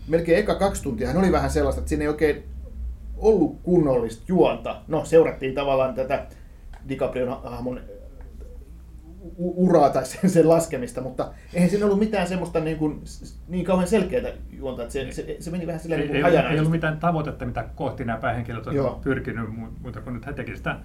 melkein 0.08 0.40
eka 0.40 0.56
kaksi 0.56 0.84
tuntia 0.84 1.12
oli 1.20 1.32
vähän 1.32 1.50
sellaista, 1.50 1.80
että 1.80 1.90
siinä 1.90 2.02
ei 2.04 2.08
oikein 2.08 2.44
ollut 3.18 3.60
kunnollista 3.64 4.24
juonta. 4.28 4.82
No, 4.88 5.06
seurattiin 5.06 5.56
tavallaan 5.56 5.96
tätä 5.96 6.26
DiCaprion 6.90 7.42
hahmon 7.44 7.78
u- 7.78 7.97
uraa 9.38 9.90
tai 9.90 10.06
sen, 10.06 10.30
sen 10.30 10.50
laskemista, 10.50 11.02
mutta 11.02 11.32
eihän 11.54 11.70
siinä 11.70 11.86
ollut 11.86 12.00
mitään 12.00 12.28
semmoista 12.28 12.60
niin, 12.60 12.78
kuin, 12.78 13.02
niin 13.48 13.66
kauhean 13.66 13.88
selkeää 13.88 14.32
juonta, 14.52 14.82
että 14.82 14.94
se, 14.94 15.12
se, 15.12 15.38
se 15.40 15.52
meni 15.52 15.68
vähän 15.68 15.80
silleen 15.82 16.02
Ei, 16.02 16.08
niin 16.08 16.16
ei, 16.16 16.22
kuin 16.22 16.32
ei, 16.32 16.38
ei 16.38 16.40
ollut 16.40 16.50
hajanaisesti. 16.50 16.72
mitään 16.78 17.00
tavoitetta, 17.00 17.46
mitä 17.46 17.66
kohti 17.76 18.06
nämä 18.06 18.20
päähenkilöt 18.20 18.68
olisivat 18.68 19.02
pyrkinyt, 19.02 19.50
mu- 19.50 19.82
muuta 19.82 20.02
kuin 20.02 20.14
nyt 20.14 20.26
he 20.26 20.34
tekivät 20.34 20.58
sitä 20.58 20.76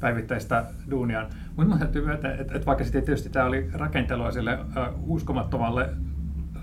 päivittäistä 0.00 0.64
duuniaan. 0.90 1.26
Mutta 1.46 1.62
minun 1.64 1.78
täytyy 1.78 2.04
myöntää, 2.04 2.30
että, 2.32 2.54
että 2.54 2.66
vaikka 2.66 2.84
sitten 2.84 3.04
tietysti 3.04 3.28
tämä 3.30 3.46
oli 3.46 3.70
rakentelua 3.72 4.30
sille 4.30 4.52
äh, 4.52 4.88
uskomattomalle 5.06 5.90
äh, 6.56 6.62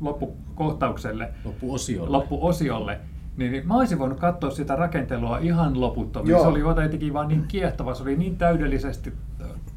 loppukohtaukselle, 0.00 1.28
Loppuosiolle. 1.44 2.10
loppuosiolle, 2.10 3.00
niin, 3.36 3.52
niin 3.52 3.68
mä 3.68 3.76
olisin 3.76 3.98
voinut 3.98 4.20
katsoa 4.20 4.50
sitä 4.50 4.76
rakentelua 4.76 5.38
ihan 5.38 5.80
loputtomiin. 5.80 6.30
Joo. 6.30 6.42
Se 6.42 6.48
oli 6.48 6.60
jotenkin 6.60 7.12
vaan 7.12 7.28
niin 7.28 7.44
kiehtova, 7.48 7.94
se 7.94 8.02
oli 8.02 8.16
niin 8.16 8.36
täydellisesti 8.36 9.12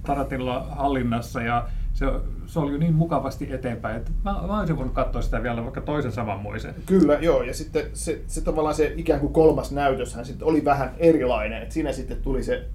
Tarantinolla 0.08 0.68
hallinnassa 0.70 1.42
ja 1.42 1.68
se, 1.94 2.06
se 2.46 2.60
oli 2.60 2.72
jo 2.72 2.78
niin 2.78 2.94
mukavasti 2.94 3.54
eteenpäin, 3.54 3.96
että 3.96 4.12
mä, 4.26 4.32
mä 4.32 4.60
olisin 4.60 4.78
voinut 4.78 4.94
katsoa 4.94 5.22
sitä 5.22 5.44
vielä 5.44 5.64
vaikka 5.64 5.82
toisen 5.82 6.12
samanmoisen. 6.12 6.76
Kyllä, 6.86 7.14
joo, 7.14 7.44
ja 7.44 7.54
sitten 7.54 7.84
se, 7.94 8.22
se 8.28 8.42
tavallaan 8.42 8.76
se 8.76 8.94
ikään 8.96 9.20
kuin 9.20 9.34
kolmas 9.34 9.72
näytöshän 9.72 10.26
sitten 10.26 10.48
oli 10.48 10.66
vähän 10.66 10.92
erilainen, 10.98 11.62
että 11.62 11.74
siinä 11.74 11.92
sitten 11.92 12.18
tuli 12.22 12.44
se 12.44 12.66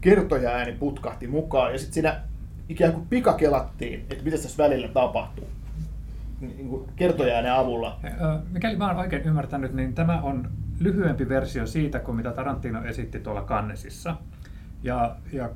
kertoja-ääni 0.00 0.72
putkahti 0.72 1.26
mukaan, 1.26 1.72
ja 1.72 1.78
sitten 1.78 1.94
siinä 1.94 2.20
ikään 2.68 2.92
kuin 2.92 3.06
pikakelattiin, 3.06 4.06
että 4.10 4.24
mitä 4.24 4.36
tässä 4.36 4.62
välillä 4.62 4.88
tapahtuu. 4.88 5.48
Niin 6.40 6.84
kertoja-äänen 6.96 7.52
avulla. 7.52 8.00
Mikäli 8.52 8.76
mä 8.76 8.86
oon 8.86 8.96
oikein 8.96 9.22
ymmärtänyt, 9.22 9.74
niin 9.74 9.94
tämä 9.94 10.20
on 10.22 10.48
lyhyempi 10.80 11.28
versio 11.28 11.66
siitä 11.66 11.98
kuin 11.98 12.16
mitä 12.16 12.32
Tarantino 12.32 12.84
esitti 12.84 13.20
tuolla 13.20 13.42
Kannesissa. 13.42 14.16
Ja, 14.82 15.16
ja 15.32 15.50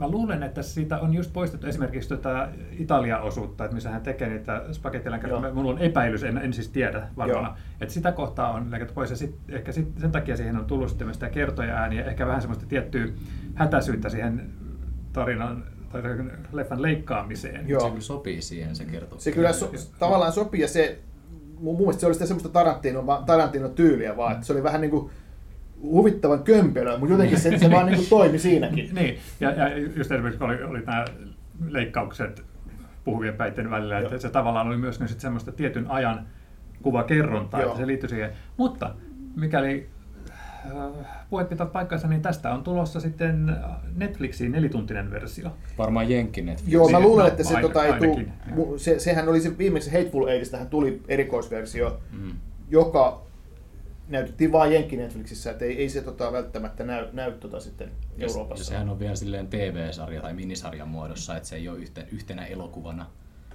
mä 0.00 0.08
luulen, 0.08 0.42
että 0.42 0.62
siitä 0.62 0.98
on 0.98 1.14
just 1.14 1.32
poistettu 1.32 1.66
esimerkiksi 1.66 2.08
tätä 2.08 2.48
Italia-osuutta, 2.78 3.64
että 3.64 3.74
missä 3.74 3.90
hän 3.90 4.00
tekee 4.00 4.28
niitä 4.28 4.64
spagettilänkärjä. 4.72 5.36
Joo. 5.36 5.54
Mulla 5.54 5.70
on 5.70 5.78
epäilys, 5.78 6.22
en, 6.22 6.38
en 6.38 6.52
siis 6.52 6.68
tiedä 6.68 7.08
varmaan, 7.16 7.54
että 7.80 7.94
sitä 7.94 8.12
kohtaa 8.12 8.52
on 8.52 8.70
leikattu 8.70 8.94
pois 8.94 9.10
ja 9.10 9.16
sit, 9.16 9.36
ehkä 9.48 9.72
sit, 9.72 9.88
sen 10.00 10.12
takia 10.12 10.36
siihen 10.36 10.56
on 10.56 10.64
tullut 10.64 10.88
sitten 10.88 11.06
myös 11.06 11.16
sitä 11.16 11.28
kertoja 11.28 11.74
ääniä, 11.74 12.04
ehkä 12.04 12.26
vähän 12.26 12.40
semmoista 12.40 12.66
tiettyä 12.66 13.06
hätäisyyttä 13.54 14.08
siihen 14.08 14.50
tarinan 15.12 15.64
tai 15.92 16.02
leffan 16.52 16.82
leikkaamiseen. 16.82 17.68
Joo. 17.68 17.94
Se 17.94 18.00
sopii 18.00 18.42
siihen, 18.42 18.76
se 18.76 18.84
kertoo. 18.84 19.18
Se 19.18 19.32
kyllä 19.32 19.52
so, 19.52 19.72
tavallaan 19.98 20.32
sopii, 20.32 20.60
ja 20.60 20.68
se, 20.68 20.98
mun 21.60 21.76
mielestä 21.76 22.00
se 22.00 22.06
oli 22.06 22.14
sitä 22.14 22.26
semmoista 22.26 22.48
Tarantino, 22.48 23.22
Tarantino 23.26 23.68
tyyliä 23.68 24.16
vaan, 24.16 24.32
että 24.32 24.46
se 24.46 24.52
oli 24.52 24.62
vähän 24.62 24.80
niin 24.80 24.90
kuin 24.90 25.10
huvittavan 25.82 26.42
kömpelöä, 26.42 26.98
mutta 26.98 27.12
jotenkin 27.14 27.40
se, 27.40 27.58
se 27.58 27.70
vaan 27.70 27.86
niin 27.86 27.96
kuin 27.96 28.08
toimi 28.08 28.38
siinäkin. 28.38 28.90
Niin, 28.94 29.18
ja, 29.40 29.50
ja 29.50 29.78
just 29.78 30.12
esimerkiksi 30.12 30.44
oli, 30.44 30.62
oli 30.62 30.80
nämä 30.80 31.04
leikkaukset 31.68 32.42
puhuvien 33.04 33.34
päitten 33.34 33.70
välillä, 33.70 33.94
Joo. 33.98 34.04
että 34.06 34.18
se 34.18 34.28
tavallaan 34.30 34.66
oli 34.66 34.76
myös 34.76 35.00
nyt 35.00 35.08
sit 35.08 35.20
semmoista 35.20 35.52
tietyn 35.52 35.90
ajan 35.90 36.26
kuvakerrontaa, 36.82 37.60
Joo. 37.60 37.68
että 37.68 37.80
se 37.80 37.86
liittyi 37.86 38.08
siihen. 38.08 38.30
Mutta 38.56 38.94
mikäli 39.36 39.88
äh, 40.66 41.16
puheet 41.30 41.48
pitää 41.48 41.66
paikkansa, 41.66 42.08
niin 42.08 42.22
tästä 42.22 42.54
on 42.54 42.62
tulossa 42.64 43.00
sitten 43.00 43.56
Netflixiin 43.96 44.52
nelituntinen 44.52 45.10
versio. 45.10 45.50
Varmaan 45.78 46.10
Jenkki 46.10 46.42
Netflix. 46.42 46.72
Joo, 46.72 46.88
mä 46.88 46.98
Niin, 46.98 47.08
luulen, 47.08 47.24
no, 47.26 47.28
että 47.32 47.42
se 47.44 47.54
aina- 47.56 47.68
tota, 47.68 47.84
ei 47.84 47.92
tuu, 47.92 48.00
ainakin, 48.02 48.32
se, 48.76 48.98
sehän 48.98 49.28
oli 49.28 49.40
se 49.40 49.58
viimeksi 49.58 49.90
Hateful 49.92 50.26
Eightistä 50.28 50.64
tuli 50.64 51.02
erikoisversio, 51.08 52.00
Mm. 52.12 52.30
joka 52.70 53.22
näytettiin 54.08 54.52
vain 54.52 54.72
Jenkki 54.72 54.96
Netflixissä, 54.96 55.50
että 55.50 55.64
ei, 55.64 55.78
ei 55.78 55.88
se 55.88 56.02
tota, 56.02 56.32
välttämättä 56.32 56.84
näy, 56.84 57.06
näy 57.12 57.32
tota 57.32 57.60
sitten 57.60 57.88
Ja, 57.88 57.94
ja 58.16 58.26
Euroopassa. 58.26 58.64
sehän 58.64 58.88
on 58.88 58.98
vielä 58.98 59.14
silleen 59.16 59.46
TV-sarja 59.46 60.20
tai 60.20 60.34
minisarjan 60.34 60.88
muodossa, 60.88 61.36
että 61.36 61.48
se 61.48 61.56
ei 61.56 61.68
ole 61.68 61.78
yhten, 61.78 62.06
yhtenä 62.12 62.46
elokuvana. 62.46 63.06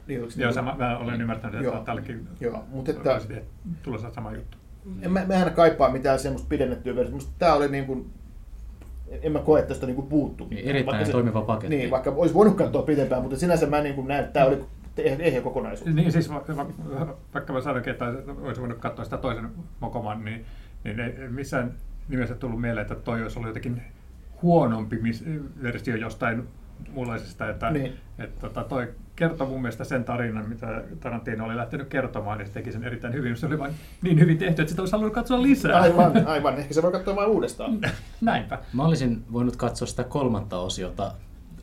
Niin, 0.08 0.20
Joo, 0.20 0.30
niin? 0.36 0.54
sama, 0.54 0.76
mä 0.76 0.98
olen 0.98 1.22
ymmärtänyt, 1.22 1.56
että 1.56 1.66
Joo. 1.76 1.84
tälläkin 1.84 2.28
Joo, 2.40 2.64
mutta 2.70 2.92
että- 2.92 3.14
olisi 3.14 3.34
tulossa 3.84 4.12
sama 4.14 4.32
juttu. 4.36 4.58
En 5.02 5.12
mä, 5.12 5.26
mä 5.28 5.34
en 5.34 5.54
kaipaa 5.54 5.92
mitään 5.92 6.20
semmoista 6.20 6.48
pidennettyä 6.50 6.96
versiota. 6.96 7.16
Musta 7.16 7.32
tää 7.40 7.54
oli 7.54 7.68
niin 7.68 7.86
kuin, 7.86 8.10
en 9.22 9.32
mä 9.32 9.40
koe, 9.40 9.60
että 9.60 9.70
tästä 9.70 9.86
niin 9.86 9.96
kuin 9.96 10.08
puuttu. 10.08 10.48
Niin, 10.50 10.60
erittäin 10.60 10.86
Vaikka 10.86 11.06
se- 11.06 11.12
toimiva 11.12 11.42
paketti. 11.42 11.76
Niin, 11.76 11.92
vaikka 11.92 12.10
olisi 12.12 12.34
voinut 12.34 12.58
katsoa 12.58 12.82
pidempään, 12.82 13.22
mutta 13.22 13.38
sinänsä 13.38 13.66
mä 13.66 13.82
niin 13.82 13.96
kuin 13.96 14.08
näen, 14.08 14.20
että 14.24 14.34
tämä 14.34 14.46
oli 14.46 14.66
ehjä 14.98 15.42
kokonaisuus. 15.42 15.96
Niin 15.96 16.12
siis 16.12 16.30
va- 16.30 16.44
va- 16.58 17.16
vaikka 17.34 17.54
mä 17.54 17.62
sanoinkin, 17.62 17.92
että 17.92 18.06
olisi 18.42 18.62
voinut 18.62 18.78
katsoa 18.80 19.06
sitä 19.06 19.18
toisen 19.18 19.50
mokoman, 19.80 20.26
niin, 20.26 20.46
niin 20.84 21.00
ei, 21.00 21.28
missään 21.30 21.74
nimessä 22.10 22.36
tullut 22.36 22.62
mieleen, 22.62 22.82
että 22.82 22.96
toi 22.96 23.22
olisi 23.24 23.40
ollut 23.40 23.50
jotenkin 23.50 23.82
huonompi 24.42 25.00
versio 25.64 25.96
jostain 25.96 26.44
muunlaisesta, 26.92 27.50
että, 27.50 27.72
Niin. 27.72 27.94
että 28.20 28.42
tota, 28.42 28.64
toi 28.64 28.88
kertoi 29.16 29.48
mun 29.48 29.62
mielestä 29.62 29.84
sen 29.84 30.04
tarinan, 30.04 30.50
mitä 30.50 30.84
Tarantino 31.00 31.46
oli 31.46 31.56
lähtenyt 31.58 31.88
kertomaan, 31.88 32.40
ja 32.40 32.46
se 32.46 32.52
teki 32.52 32.72
sen 32.72 32.84
erittäin 32.84 33.14
hyvin. 33.14 33.38
Se 33.38 33.46
oli 33.46 33.60
vain 33.60 33.74
niin 34.02 34.20
hyvin 34.20 34.38
tehty, 34.38 34.62
että 34.62 34.70
sitä 34.70 34.82
olisi 34.82 34.92
halunnut 34.92 35.14
katsoa 35.14 35.42
lisää. 35.42 35.82
Aivan, 35.82 36.28
aivan. 36.28 36.58
Ehkä 36.58 36.74
se 36.74 36.82
voi 36.82 36.92
katsoa 36.92 37.16
vain 37.16 37.30
uudestaan. 37.30 37.80
Näinpä. 38.22 38.60
Mä 38.74 38.84
olisin 38.86 39.24
voinut 39.34 39.56
katsoa 39.56 39.86
sitä 39.88 40.04
kolmatta 40.04 40.58
osiota 40.58 41.12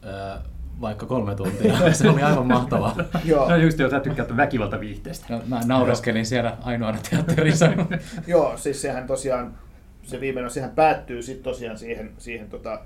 ää, 0.02 0.40
vaikka 0.80 1.06
kolme 1.06 1.34
tuntia. 1.34 1.74
Se 1.92 2.08
oli 2.08 2.22
aivan 2.22 2.46
mahtavaa. 2.46 2.96
Joo. 3.24 3.48
No 3.48 3.56
just 3.56 3.78
jo, 3.78 3.90
sä 3.90 4.00
tykkäät 4.00 4.36
väkivaltaviihteestä. 4.36 5.26
No, 5.28 5.42
mä 5.46 5.60
naureskelin 5.64 6.26
siellä 6.26 6.56
ainoana 6.62 6.98
teatterissa. 7.10 7.68
Joo, 8.26 8.56
siis 8.56 8.82
sehän 8.82 9.06
tosiaan, 9.06 9.54
se 10.02 10.20
viimeinen, 10.20 10.50
sehän 10.50 10.70
päättyy 10.70 11.22
sitten 11.22 11.44
tosiaan 11.44 11.78
siihen, 11.78 12.12
siihen, 12.18 12.48
tota, 12.48 12.80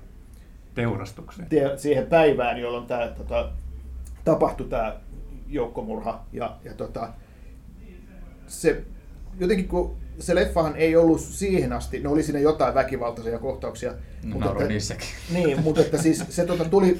Teurastukseen. 0.75 1.49
tie, 1.49 1.77
siihen 1.77 2.07
päivään, 2.07 2.57
jolloin 2.57 2.85
tämä 2.85 3.07
tota, 3.07 3.49
tapahtui 4.25 4.67
tämä 4.67 4.95
joukkomurha. 5.47 6.25
Ja, 6.33 6.57
ja 6.63 6.73
tota, 6.73 7.09
se, 8.47 8.83
jotenkin 9.39 9.67
kun 9.67 9.97
se 10.19 10.35
leffahan 10.35 10.75
ei 10.75 10.95
ollut 10.95 11.19
siihen 11.19 11.73
asti, 11.73 11.99
no 11.99 12.11
oli 12.11 12.23
siinä 12.23 12.39
jotain 12.39 12.73
väkivaltaisia 12.73 13.39
kohtauksia. 13.39 13.93
No, 14.23 14.39
nauroin 14.39 14.67
niissäkin. 14.67 15.07
Niin, 15.33 15.61
mutta 15.61 15.81
että 15.81 15.97
siis 15.97 16.25
se 16.29 16.45
tota, 16.45 16.65
tuli, 16.65 16.99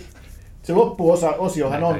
se 0.65 0.73
loppuosa, 0.73 1.30
osiohan 1.30 1.84
on, 1.84 1.95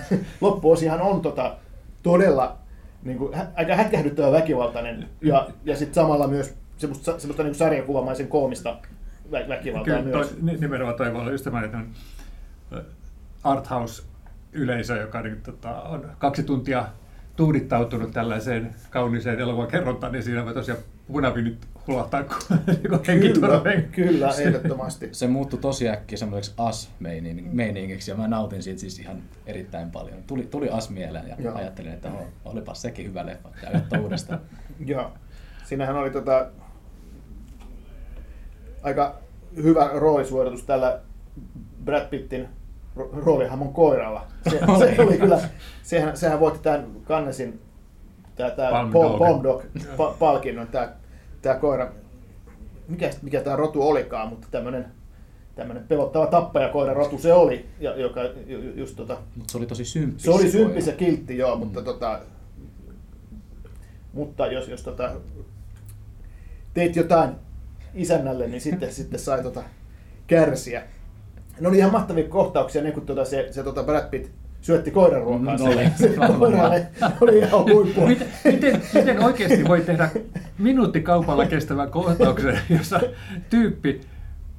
loppuosihan 0.40 1.00
on 1.00 1.20
tota, 1.20 1.56
todella 2.02 2.56
niin 3.02 3.18
kuin, 3.18 3.34
hä- 3.34 3.46
aika 3.56 3.74
hätkähdyttävä 3.76 4.32
väkivaltainen 4.32 5.08
ja, 5.22 5.48
ja 5.64 5.76
sitten 5.76 5.94
samalla 5.94 6.26
myös 6.28 6.54
semmoista, 6.76 7.18
semmoista 7.18 7.42
niin 7.42 7.54
sarjakuvamaisen 7.54 8.28
koomista 8.28 8.76
vä- 9.32 9.48
väkivaltaa 9.48 9.84
Kyllä, 9.84 10.02
myös. 10.02 10.28
toi, 10.28 10.38
ni- 10.42 10.56
nimenomaan 10.56 10.96
toi 10.96 11.12
voi 11.12 11.20
olla 11.20 11.30
just 11.30 11.44
semmoinen 11.44 11.66
että 11.66 11.78
on, 11.78 11.88
ö, 12.78 12.84
arthouse-yleisö, 13.44 14.96
joka 14.96 15.22
niin, 15.22 15.42
tota, 15.42 15.82
on 15.82 16.10
kaksi 16.18 16.42
tuntia 16.42 16.84
tuudittautunut 17.36 18.12
tällaiseen 18.12 18.74
kauniiseen 18.90 19.40
elokuvan 19.40 19.68
kerrontaan, 19.68 20.12
niin 20.12 20.22
siinä 20.22 20.44
voi 20.44 20.54
tosiaan 20.54 20.80
punavinyt 21.12 21.66
hulahtaa 21.86 22.24
kuin 22.24 22.60
niin 23.06 23.88
Kyllä, 23.92 24.30
ehdottomasti. 24.38 25.08
Se 25.12 25.26
muuttui 25.26 25.58
tosi 25.58 25.88
äkkiä 25.88 26.18
semmoiseksi 26.18 26.54
as-meiningiksi 26.58 28.10
ja 28.10 28.16
mä 28.16 28.28
nautin 28.28 28.62
siitä 28.62 28.80
siis 28.80 28.98
ihan 28.98 29.22
erittäin 29.46 29.90
paljon. 29.90 30.22
Tuli, 30.26 30.42
tuli 30.42 30.70
as 30.70 30.90
mieleen 30.90 31.28
ja 31.28 31.36
Joo. 31.38 31.54
ajattelin, 31.54 31.92
että 31.92 32.08
oh, 32.08 32.26
olipas 32.44 32.82
sekin 32.82 33.06
hyvä 33.06 33.26
leffa 33.26 33.48
ja 33.92 34.00
uudestaan. 34.00 34.40
Joo. 34.86 35.12
Siinähän 35.64 35.96
oli 35.96 36.10
tota, 36.10 36.46
aika 38.82 39.18
hyvä 39.56 39.90
roolisuoritus 39.92 40.62
tällä 40.62 41.00
Brad 41.84 42.08
Pittin 42.08 42.48
ro- 42.96 43.10
roolihamon 43.12 43.72
koiralla. 43.72 44.26
Se, 44.50 44.60
se 44.94 45.02
oli 45.02 45.18
kyllä, 45.18 45.40
sehän, 45.82 46.16
sehän 46.16 46.40
voitti 46.40 46.60
tämän 46.62 46.86
Cannesin 47.04 47.60
tää, 48.36 48.50
tää 48.50 48.70
Palm 48.70 48.92
Palm, 48.92 49.10
Dog. 49.10 49.18
Palm 49.18 49.42
Dog 49.42 49.62
pa, 49.96 50.16
palkinnon, 50.18 50.68
tämä 50.68 50.92
tää 51.42 51.54
koira. 51.54 51.92
Mikä, 52.88 53.10
mikä 53.22 53.40
tämä 53.40 53.56
rotu 53.56 53.88
olikaan, 53.88 54.28
mutta 54.28 54.48
tämmöinen 54.50 54.86
tämmöinen 55.54 55.84
pelottava 55.88 56.26
tappajakoira 56.26 56.94
rotu 56.94 57.18
se 57.18 57.32
oli, 57.32 57.66
ja, 57.80 57.96
joka 58.00 58.24
ju, 58.24 58.58
ju- 58.58 58.72
just 58.74 58.96
tota, 58.96 59.18
Mutta 59.36 59.52
se 59.52 59.58
oli 59.58 59.66
tosi 59.66 59.84
symppis. 59.84 60.22
se 60.22 60.30
oli 60.30 60.50
symppis 60.50 60.86
ja 60.86 60.92
kiltti, 60.92 61.38
joo, 61.38 61.56
mutta, 61.56 61.82
tota, 61.82 62.20
mutta 64.12 64.46
jos, 64.46 64.68
jos 64.68 64.82
tota, 64.82 65.12
teit 66.74 66.96
jotain 66.96 67.30
isännälle, 67.94 68.46
niin 68.48 68.60
sitten, 68.60 68.92
sitten 68.98 69.20
sai 69.20 69.42
tota, 69.42 69.62
kärsiä. 70.26 70.82
Ne 71.60 71.68
oli 71.68 71.78
ihan 71.78 71.92
mahtavia 71.92 72.28
kohtauksia, 72.28 72.82
ne 72.82 72.92
kun 72.92 73.06
tota, 73.06 73.24
se, 73.24 73.48
se 73.50 73.62
tota 73.62 73.82
Brad 73.82 74.10
Pitt 74.10 74.30
syötti 74.66 74.90
koiran 74.90 75.22
ruokaa. 75.22 75.58
Se 75.96 76.14
koiralle 76.38 76.86
oli 77.20 77.38
ihan 77.38 77.64
huippu. 77.64 78.06
Miten, 78.06 78.28
miten, 78.44 78.82
miten 78.94 79.24
oikeasti 79.24 79.64
voi 79.68 79.80
tehdä 79.80 80.10
minuuttikaupalla 80.58 81.46
kestävän 81.46 81.90
kohtauksen, 81.90 82.58
jossa 82.70 83.00
tyyppi 83.50 84.00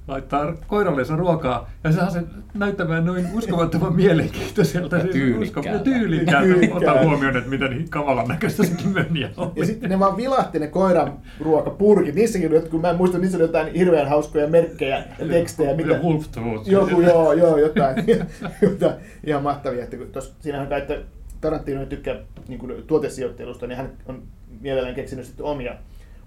laittaa 0.08 0.54
koirallensa 0.68 1.16
ruokaa 1.16 1.70
ja 1.84 1.92
saa 1.92 2.10
sen 2.10 2.28
näyttämään 2.54 3.06
noin 3.06 3.28
uskomattoman 3.34 3.96
mielenkiintoiselta. 3.96 4.96
Ja 4.96 5.02
siis 5.02 5.14
tyylikkäältä. 5.14 5.84
tyylikkäältä. 5.84 6.76
Ota 6.76 7.04
huomioon, 7.04 7.38
että 7.38 7.50
miten 7.50 7.86
kamalan 7.90 8.28
näköistä 8.28 8.64
sekin 8.64 8.90
meni. 8.90 9.22
ja 9.22 9.30
oli. 9.38 9.52
Ja 9.56 9.66
sitten 9.66 9.90
ne 9.90 10.00
vaan 10.00 10.18
vilahti 10.18 10.60
ne 10.60 10.68
koiran 10.68 11.14
ruokapurkit. 11.40 12.16
Niissäkin 12.16 12.48
oli 12.48 12.56
jotkut, 12.56 12.82
mä 12.82 12.90
en 12.90 12.96
muista, 12.96 13.18
niissä 13.18 13.38
oli 13.38 13.44
jotain 13.44 13.74
hirveän 13.74 14.10
hauskoja 14.10 14.48
merkkejä 14.48 15.04
ja 15.20 15.28
tekstejä. 15.28 15.76
Mitä, 15.76 15.92
Ja 15.92 16.00
Wolf. 16.00 16.68
Joku, 16.68 17.02
joo, 17.02 17.34
joo, 17.34 17.58
jotain, 17.58 17.96
jotain 18.62 18.94
ihan 19.26 19.44
mahtavia. 19.44 19.84
Että 19.84 19.98
kun 19.98 20.08
tos, 20.08 20.36
siinähän 20.40 20.68
kai, 20.68 20.80
että 20.80 20.98
Tarantino 21.42 21.80
ei 21.80 21.88
tykkää 21.88 22.16
niin 22.48 22.60
kuin 22.60 22.84
tuotesijoittelusta, 22.88 23.68
niin 23.68 23.78
hän 23.78 23.92
on 24.06 24.24
mielellään 24.62 24.96
keksinyt 24.96 25.26
sitten 25.26 25.46
omia, 25.46 25.76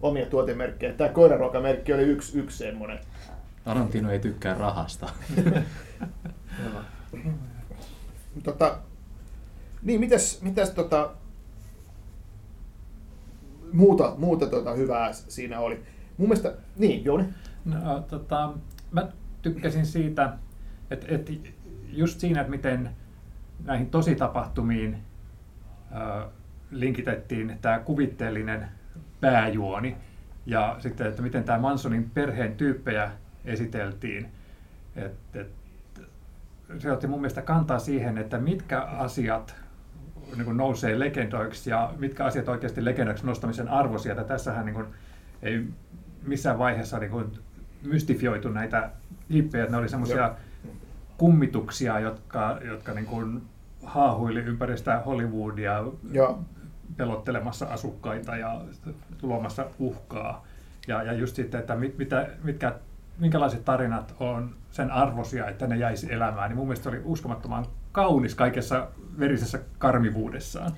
omia 0.02 0.26
tuotemerkkejä. 0.26 0.92
Tämä 0.92 1.10
koiraruokamerkki 1.10 1.92
oli 1.92 2.02
yksi, 2.02 2.38
yksi 2.38 2.58
semmoinen. 2.58 2.98
Tarantino 3.64 4.10
ei 4.10 4.18
tykkää 4.18 4.54
rahasta. 4.54 5.08
Tota, 8.44 8.78
niin, 9.82 10.00
mitäs, 10.00 10.42
mitäs 10.42 10.70
tota, 10.70 11.10
muuta, 13.72 14.14
muuta 14.18 14.46
tota 14.46 14.72
hyvää 14.72 15.12
siinä 15.12 15.60
oli? 15.60 15.82
Mun 16.16 16.28
mielestä, 16.28 16.54
niin 16.76 17.04
Jouni, 17.04 17.24
No, 17.64 18.00
tota, 18.00 18.52
mä 18.90 19.08
tykkäsin 19.42 19.86
siitä, 19.86 20.32
että, 20.90 21.06
että 21.08 21.32
just 21.88 22.20
siinä, 22.20 22.40
että 22.40 22.50
miten 22.50 22.90
näihin 23.64 23.90
tositapahtumiin 23.90 24.96
ö, 25.92 26.28
linkitettiin 26.70 27.58
tämä 27.62 27.78
kuvitteellinen 27.78 28.68
pääjuoni 29.20 29.96
ja 30.46 30.76
sitten, 30.78 31.06
että 31.06 31.22
miten 31.22 31.44
tämä 31.44 31.58
Mansonin 31.58 32.10
perheen 32.10 32.56
tyyppejä 32.56 33.10
esiteltiin. 33.44 34.28
Et, 34.96 35.12
et, 35.34 35.48
se 36.78 36.92
otti 36.92 37.06
mun 37.06 37.20
mielestä 37.20 37.42
kantaa 37.42 37.78
siihen, 37.78 38.18
että 38.18 38.38
mitkä 38.38 38.80
asiat 38.80 39.54
niin 40.36 40.44
kuin 40.44 40.56
nousee 40.56 40.98
legendoiksi 40.98 41.70
ja 41.70 41.92
mitkä 41.98 42.24
asiat 42.24 42.48
oikeasti 42.48 42.84
legendoiksi 42.84 43.26
nostamisen 43.26 43.68
arvoisia. 43.68 44.12
Että 44.12 44.24
tässähän 44.24 44.66
niin 44.66 44.74
kuin, 44.74 44.86
ei 45.42 45.64
missään 46.26 46.58
vaiheessa 46.58 46.98
niin 46.98 47.10
kuin, 47.10 47.32
mystifioitu 47.82 48.48
näitä 48.48 48.90
hippejä, 49.32 49.66
ne 49.66 49.76
oli 49.76 49.88
semmoisia 49.88 50.34
kummituksia, 51.18 52.00
jotka, 52.00 52.58
jotka 52.64 52.92
niin 52.92 53.06
kuin, 53.06 53.42
haahuili 53.82 54.40
ympäri 54.40 54.78
sitä 54.78 55.02
Hollywoodia 55.06 55.84
Joo. 56.12 56.44
pelottelemassa 56.96 57.66
asukkaita 57.66 58.36
ja 58.36 58.60
tuomassa 59.18 59.66
uhkaa. 59.78 60.44
Ja, 60.88 61.02
ja 61.02 61.12
just 61.12 61.36
sitten, 61.36 61.60
että 61.60 61.76
mit, 61.76 61.98
mitä, 61.98 62.28
mitkä, 62.44 62.74
minkälaiset 63.20 63.64
tarinat 63.64 64.14
on 64.20 64.54
sen 64.70 64.90
arvosia, 64.90 65.48
että 65.48 65.66
ne 65.66 65.76
jäisi 65.76 66.12
elämään, 66.12 66.50
niin 66.50 66.56
mun 66.56 66.66
mielestä 66.66 66.88
oli 66.88 67.00
uskomattoman 67.04 67.66
kaunis 67.92 68.34
kaikessa 68.34 68.88
verisessä 69.18 69.58
karmivuudessaan. 69.78 70.72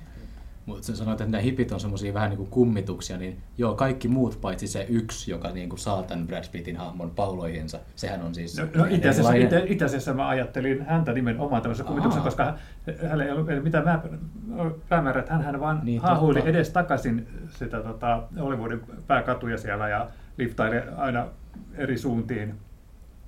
Mutta 0.65 0.83
sen 0.83 0.95
sanoit, 0.95 1.21
että 1.21 1.31
nämä 1.31 1.41
hipit 1.41 1.71
on 1.71 1.79
semmoisia 1.79 2.13
vähän 2.13 2.29
niin 2.29 2.37
kuin 2.37 2.49
kummituksia, 2.49 3.17
niin 3.17 3.37
joo, 3.57 3.75
kaikki 3.75 4.07
muut 4.07 4.41
paitsi 4.41 4.67
se 4.67 4.85
yksi, 4.89 5.31
joka 5.31 5.51
niin 5.51 5.69
kuin 5.69 5.79
saa 5.79 6.03
tämän 6.03 6.27
Brad 6.27 6.43
Pittin 6.51 6.77
hahmon 6.77 7.11
pauloihinsa, 7.11 7.79
sehän 7.95 8.21
on 8.21 8.35
siis 8.35 8.57
No, 8.57 8.65
no 8.75 8.85
itse, 8.89 9.09
asiassa, 9.09 9.33
itse, 9.33 9.63
itse 9.67 9.85
asiassa 9.85 10.13
mä 10.13 10.27
ajattelin 10.27 10.85
häntä 10.85 11.13
nimenomaan 11.13 11.61
tämmöisen 11.61 11.85
kuvituksen, 11.85 12.19
Aa. 12.19 12.25
koska 12.25 12.53
hänellä 13.01 13.23
ei 13.23 13.31
ollut 13.31 13.63
mitään 13.63 13.83
mä, 13.83 14.01
päämäärää, 14.89 15.19
että 15.19 15.33
hän 15.33 15.59
vaan 15.59 15.79
Niin, 15.83 16.01
haahuili 16.01 16.39
totta. 16.39 16.49
edes 16.49 16.69
takaisin 16.69 17.27
sitä 17.49 17.79
tota, 17.81 18.23
Hollywoodin 18.39 18.81
pääkatuja 19.07 19.57
siellä 19.57 19.89
ja 19.89 20.07
liftaili 20.37 20.81
aina 20.97 21.27
eri 21.75 21.97
suuntiin 21.97 22.59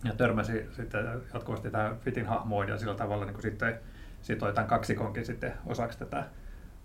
ja 0.03 0.13
törmäsi 0.13 0.65
sitten 0.71 1.05
jatkuvasti 1.33 1.71
tähän 1.71 1.99
Fitin 1.99 2.25
hahmoon 2.25 2.69
ja 2.69 2.77
sillä 2.77 2.95
tavalla 2.95 3.25
niin 3.25 3.33
kuin 3.33 3.43
sitten 3.43 3.79
sitoi 4.21 4.53
tämän 4.53 4.67
kaksikonkin 4.67 5.25
sitten 5.25 5.53
osaksi 5.65 5.99
tätä 5.99 6.23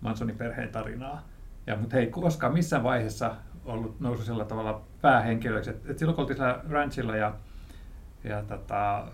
Mansonin 0.01 0.37
perheen 0.37 0.69
tarinaa. 0.69 1.27
Ja, 1.67 1.75
mutta 1.75 1.95
hei, 1.95 2.07
koskaan 2.07 2.53
missään 2.53 2.83
vaiheessa 2.83 3.35
ollut 3.65 3.99
nousu 3.99 4.23
sillä 4.23 4.45
tavalla 4.45 4.81
päähenkilöksi. 5.01 5.69
Et, 5.69 5.89
et 5.89 5.97
silloin 5.97 6.15
kun 6.15 6.21
oltiin 6.21 6.37
siellä 6.37 6.61
ranchilla 6.69 7.15
ja, 7.15 7.33
ja 8.23 8.43
tota, 8.43 9.07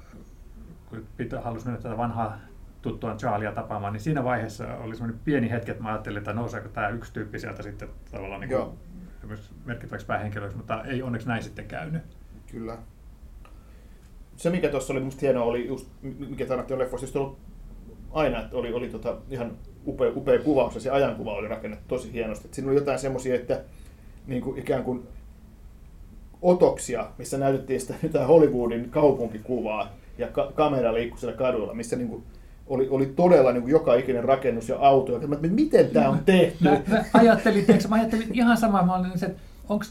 kun 0.89 1.05
Peter 1.17 1.41
halusi 1.41 1.65
mennä 1.65 1.81
tätä 1.81 1.97
vanhaa 1.97 2.37
tuttuaan 2.81 3.17
Charlia 3.17 3.51
tapaamaan, 3.51 3.93
niin 3.93 4.01
siinä 4.01 4.23
vaiheessa 4.23 4.75
oli 4.75 4.95
semmoinen 4.95 5.21
pieni 5.25 5.49
hetki, 5.49 5.71
että 5.71 5.83
mä 5.83 5.89
ajattelin, 5.89 6.17
että 6.17 6.33
nouseeko 6.33 6.69
tämä 6.69 6.89
yksi 6.89 7.13
tyyppi 7.13 7.39
sieltä 7.39 7.63
sitten 7.63 7.89
tavallaan 8.11 8.41
niin 8.41 8.49
merkittäväksi 9.65 10.07
päähenkilöksi, 10.07 10.57
mutta 10.57 10.83
ei 10.83 11.01
onneksi 11.01 11.27
näin 11.27 11.43
sitten 11.43 11.65
käynyt. 11.65 12.01
Kyllä. 12.51 12.77
Se, 14.35 14.49
mikä 14.49 14.69
tuossa 14.69 14.93
oli 14.93 15.01
musta 15.01 15.21
hienoa, 15.21 15.43
oli 15.43 15.67
just, 15.67 15.87
mikä 16.01 16.45
Tarantion 16.45 16.79
leffoissa 16.79 17.05
just 17.05 17.15
ollut 17.15 17.37
aina, 18.11 18.41
että 18.41 18.57
oli, 18.57 18.73
oli 18.73 18.89
tota 18.89 19.17
ihan 19.29 19.57
upea, 19.87 20.11
upea 20.15 20.39
kuvaus 20.39 20.75
ja 20.75 20.81
se 20.81 20.89
ajankuva 20.89 21.33
oli 21.33 21.47
rakennettu 21.47 21.85
tosi 21.87 22.13
hienosti. 22.13 22.47
Et 22.47 22.53
siinä 22.53 22.69
oli 22.69 22.79
jotain 22.79 22.99
semmoisia, 22.99 23.35
että 23.35 23.61
niin 24.27 24.41
kuin 24.41 24.59
ikään 24.59 24.83
kuin 24.83 25.07
otoksia, 26.41 27.11
missä 27.17 27.37
näytettiin 27.37 27.81
sitä 27.81 28.25
Hollywoodin 28.27 28.89
kaupunkikuvaa 28.89 29.93
ja 30.17 30.27
ka- 30.27 30.51
kamera 30.55 30.93
liikkui 30.93 31.19
siellä 31.19 31.37
kadulla, 31.37 31.73
missä 31.73 31.95
niin 31.95 32.09
kuin 32.09 32.23
oli, 32.69 32.87
oli 32.89 33.05
todella 33.05 33.51
niin 33.51 33.61
kuin 33.61 33.71
joka 33.71 33.95
ikinen 33.95 34.23
rakennus 34.23 34.69
ja 34.69 34.77
auto. 34.79 35.11
Ja 35.11 35.27
mä, 35.27 35.35
että 35.35 35.47
miten 35.47 35.89
tämä 35.89 36.09
on 36.09 36.19
tehty? 36.25 36.63
Mä, 36.63 36.81
mä, 36.87 37.03
ajattelin, 37.13 37.65
tiiäks, 37.65 37.87
mä 37.87 37.95
ajattelin 37.95 38.29
ihan 38.33 38.57
samaa, 38.57 38.85
mä 38.85 38.95
olin 38.95 39.11
että 39.11 39.41
onko 39.69 39.85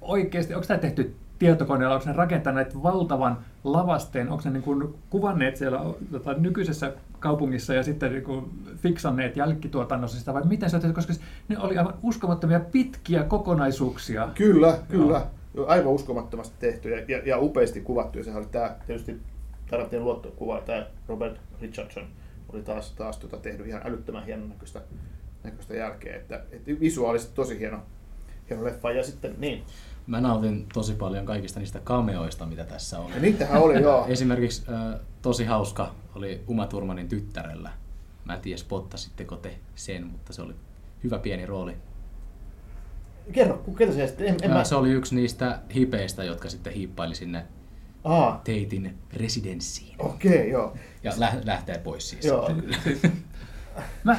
oikeasti, 0.00 0.54
onko 0.54 0.66
tämä 0.66 0.78
tehty 0.78 1.14
tietokoneella, 1.38 1.94
onko 1.94 2.06
ne 2.06 2.12
rakentaneet 2.12 2.82
valtavan 2.82 3.38
lavasteen, 3.64 4.28
onko 4.28 4.42
ne 4.44 4.50
niin 4.50 4.62
kuin 4.62 4.94
kuvanneet 5.10 5.56
siellä 5.56 5.80
tota, 6.10 6.34
nykyisessä 6.34 6.92
kaupungissa 7.18 7.74
ja 7.74 7.82
sitten 7.82 8.12
niin 8.12 8.24
kuin 8.24 8.44
fiksanneet 8.76 9.36
jälkituotannossa 9.36 10.18
sitä, 10.18 10.34
vai 10.34 10.42
miten 10.44 10.70
se 10.70 10.76
on 10.76 10.82
tehty, 10.82 10.94
koska 10.94 11.12
ne 11.48 11.58
oli 11.58 11.78
aivan 11.78 11.94
uskomattomia 12.02 12.60
pitkiä 12.60 13.22
kokonaisuuksia. 13.22 14.28
Kyllä, 14.34 14.78
kyllä. 14.88 15.26
Joo. 15.54 15.66
Aivan 15.66 15.92
uskomattomasti 15.92 16.54
tehty 16.58 16.90
ja, 16.90 17.04
ja, 17.08 17.22
ja 17.24 17.38
upeasti 17.38 17.80
kuvattu. 17.80 18.18
Ja 18.18 18.24
sehän 18.24 18.38
oli 18.38 18.48
tämä 18.50 18.74
tietysti 18.86 19.20
Tarantin 19.70 20.04
luottokuva, 20.04 20.60
tämä 20.60 20.86
Robert 21.08 21.40
Richardson 21.60 22.06
oli 22.52 22.62
taas, 22.62 22.92
taas 22.92 23.18
tota, 23.18 23.36
tehnyt 23.36 23.66
ihan 23.66 23.82
älyttömän 23.84 24.24
hienon 24.24 24.48
näköistä, 24.48 24.80
näköistä 25.44 25.74
jälkeä. 25.74 26.16
Että, 26.16 26.44
että 26.52 26.70
visuaalisesti 26.80 27.34
tosi 27.34 27.58
hieno, 27.58 27.82
hieno 28.50 28.64
leffa. 28.64 28.90
Ja 28.90 29.04
sitten 29.04 29.34
niin. 29.38 29.62
Mä 30.06 30.20
nautin 30.20 30.66
tosi 30.74 30.94
paljon 30.94 31.26
kaikista 31.26 31.60
niistä 31.60 31.80
cameoista, 31.80 32.46
mitä 32.46 32.64
tässä 32.64 32.98
on. 32.98 33.10
Ja 33.14 33.20
niitähän 33.20 33.62
oli, 33.62 33.82
joo. 33.82 34.06
Esimerkiksi 34.08 34.64
äh, 34.72 35.00
tosi 35.22 35.44
hauska 35.44 35.94
oli 36.14 36.40
Uma 36.48 36.66
Thurmanin 36.66 37.08
tyttärellä. 37.08 37.70
Mä 38.24 38.34
en 38.34 38.40
tiedä, 38.40 38.56
spottasitteko 38.58 39.36
te 39.36 39.58
sen, 39.74 40.06
mutta 40.06 40.32
se 40.32 40.42
oli 40.42 40.54
hyvä 41.04 41.18
pieni 41.18 41.46
rooli. 41.46 41.76
Kerro, 43.32 43.64
ketä 43.78 43.92
se 43.92 44.06
sitten? 44.06 44.26
En, 44.26 44.36
en 44.42 44.50
Äh, 44.50 44.56
mä... 44.56 44.64
Se 44.64 44.74
oli 44.74 44.90
yksi 44.90 45.14
niistä 45.14 45.60
hipeistä, 45.74 46.24
jotka 46.24 46.48
sitten 46.48 46.72
hiippaili 46.72 47.14
sinne 47.14 47.46
Aa, 48.08 48.40
Teitin 48.44 48.98
residenssiin. 49.12 49.96
okei, 49.98 50.38
okay, 50.38 50.48
joo. 50.48 50.76
Ja 51.02 51.12
lä- 51.16 51.40
lähtee 51.44 51.78
pois 51.78 52.10
siis. 52.10 52.24
Joo. 52.24 52.50
Mä, 54.04 54.16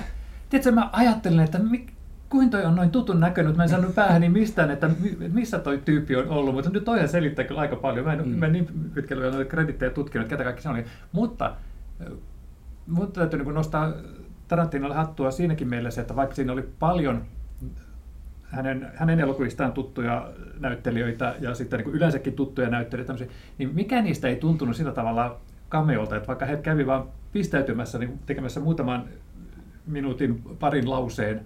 tiedätkö, 0.49 0.71
mä 0.71 0.89
ajattelin, 0.93 1.39
että 1.39 1.59
mi, 1.59 1.85
kuin 2.29 2.49
toi 2.49 2.65
on 2.65 2.75
noin 2.75 2.91
tutun 2.91 3.19
näkönyt, 3.19 3.55
mä 3.55 3.63
en 3.63 3.69
saanut 3.69 3.95
päähäni 3.95 4.29
mistään, 4.29 4.71
että 4.71 4.87
mi- 4.87 5.29
missä 5.31 5.59
toi 5.59 5.81
tyyppi 5.85 6.15
on 6.15 6.29
ollut, 6.29 6.55
mutta 6.55 6.69
nyt 6.69 6.83
toihan 6.83 7.09
selittää 7.09 7.45
kyllä 7.45 7.61
aika 7.61 7.75
paljon. 7.75 8.05
Mä 8.05 8.13
en, 8.13 8.27
mm. 8.27 8.35
mä 8.35 8.45
en 8.45 8.53
niin 8.53 8.67
pitkälle 8.93 9.31
noita 9.31 9.49
kredittejä 9.49 9.91
tutkinut, 9.91 10.25
että 10.25 10.33
ketä 10.33 10.43
kaikki 10.43 10.61
se 10.61 10.69
oli. 10.69 10.85
Mutta 11.11 11.55
mun 12.87 13.11
täytyy 13.11 13.43
niin 13.43 13.53
nostaa 13.53 13.93
Tarantinolle 14.47 14.95
hattua 14.95 15.31
siinäkin 15.31 15.67
mielessä, 15.67 16.01
että 16.01 16.15
vaikka 16.15 16.35
siinä 16.35 16.53
oli 16.53 16.69
paljon 16.79 17.25
hänen, 18.51 18.91
hänen 18.95 19.19
elokuvistaan 19.19 19.71
tuttuja 19.71 20.29
näyttelijöitä 20.59 21.35
ja 21.39 21.53
sitten 21.55 21.79
niin 21.79 21.95
yleensäkin 21.95 22.33
tuttuja 22.33 22.69
näyttelijöitä, 22.69 23.15
niin 23.57 23.75
mikä 23.75 24.01
niistä 24.01 24.27
ei 24.27 24.35
tuntunut 24.35 24.75
sillä 24.75 24.91
tavalla 24.91 25.39
kameolta, 25.69 26.15
että 26.15 26.27
vaikka 26.27 26.45
he 26.45 26.57
kävi 26.57 26.87
vaan 26.87 27.07
pistäytymässä 27.31 27.99
niin 27.99 28.19
tekemässä 28.25 28.59
muutaman 28.59 29.05
minuutin 29.87 30.41
parin 30.59 30.89
lauseen 30.89 31.41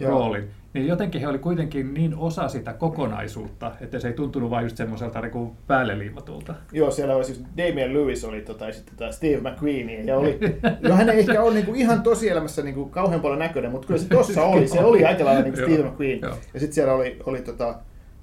Joo. 0.00 0.10
roolin, 0.10 0.50
niin 0.74 0.86
jotenkin 0.86 1.20
he 1.20 1.28
oli 1.28 1.38
kuitenkin 1.38 1.94
niin 1.94 2.14
osa 2.14 2.48
sitä 2.48 2.72
kokonaisuutta, 2.72 3.72
että 3.80 3.98
se 3.98 4.08
ei 4.08 4.14
tuntunut 4.14 4.50
vain 4.50 4.64
just 4.64 4.76
semmoiselta 4.76 5.20
niin 5.20 5.52
päälle 5.66 5.98
liimatulta. 5.98 6.54
Joo, 6.72 6.90
siellä 6.90 7.16
oli 7.16 7.24
siis 7.24 7.44
Damian 7.56 7.94
Lewis 7.94 8.24
oli 8.24 8.40
tota, 8.40 8.66
ja 8.66 8.72
sitten 8.72 8.96
tota 8.96 9.12
Steve 9.12 9.50
McQueen. 9.50 10.06
Ja 10.06 10.18
oli, 10.18 10.38
no 10.88 10.94
hän 10.94 11.08
ei 11.08 11.18
ehkä 11.18 11.42
ole 11.42 11.54
niinku 11.54 11.74
ihan 11.74 12.02
tosielämässä 12.02 12.62
niinku 12.62 12.86
kauhean 12.86 13.20
paljon 13.20 13.38
näköinen, 13.38 13.70
mutta 13.70 13.86
kyllä 13.86 14.00
se 14.00 14.08
tossa 14.08 14.44
oli. 14.52 14.68
Se 14.68 14.80
oli 14.80 15.04
aika 15.04 15.24
lailla 15.24 15.42
niinku 15.42 15.60
Steve 15.60 15.88
McQueen. 15.88 16.18
joo. 16.22 16.36
Ja 16.54 16.60
sitten 16.60 16.74
siellä 16.74 16.92
oli, 16.92 17.18
oli 17.26 17.42
tota, 17.42 17.74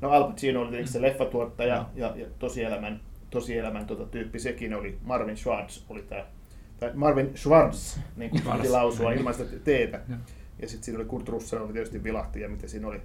no 0.01 0.09
Al 0.09 0.23
Pacino 0.23 0.61
oli 0.61 0.69
tietenkin 0.69 0.93
se 0.93 1.01
leffatuottaja 1.01 1.85
ja, 1.95 2.13
ja 2.15 2.25
tosielämän, 2.39 2.99
tosielämän 3.29 3.85
tota, 3.85 4.05
tyyppi 4.05 4.39
sekin 4.39 4.73
oli. 4.73 4.97
Marvin 5.03 5.37
Schwartz 5.37 5.83
oli 5.89 6.01
tämä, 6.01 6.25
tai 6.79 6.91
Marvin 6.93 7.31
Schwartz, 7.35 7.97
niin 8.15 8.31
kuin 8.31 8.71
lausua 8.71 9.11
ilman 9.11 9.33
sitä 9.33 9.59
teetä. 9.63 10.01
Ja 10.61 10.67
sitten 10.67 10.83
siinä 10.85 10.99
oli 10.99 11.05
Kurt 11.05 11.29
Russell, 11.29 11.63
oli 11.63 11.73
tietysti 11.73 12.03
vilahti, 12.03 12.41
ja 12.41 12.49
mitä 12.49 12.67
siinä 12.67 12.87
oli 12.87 13.01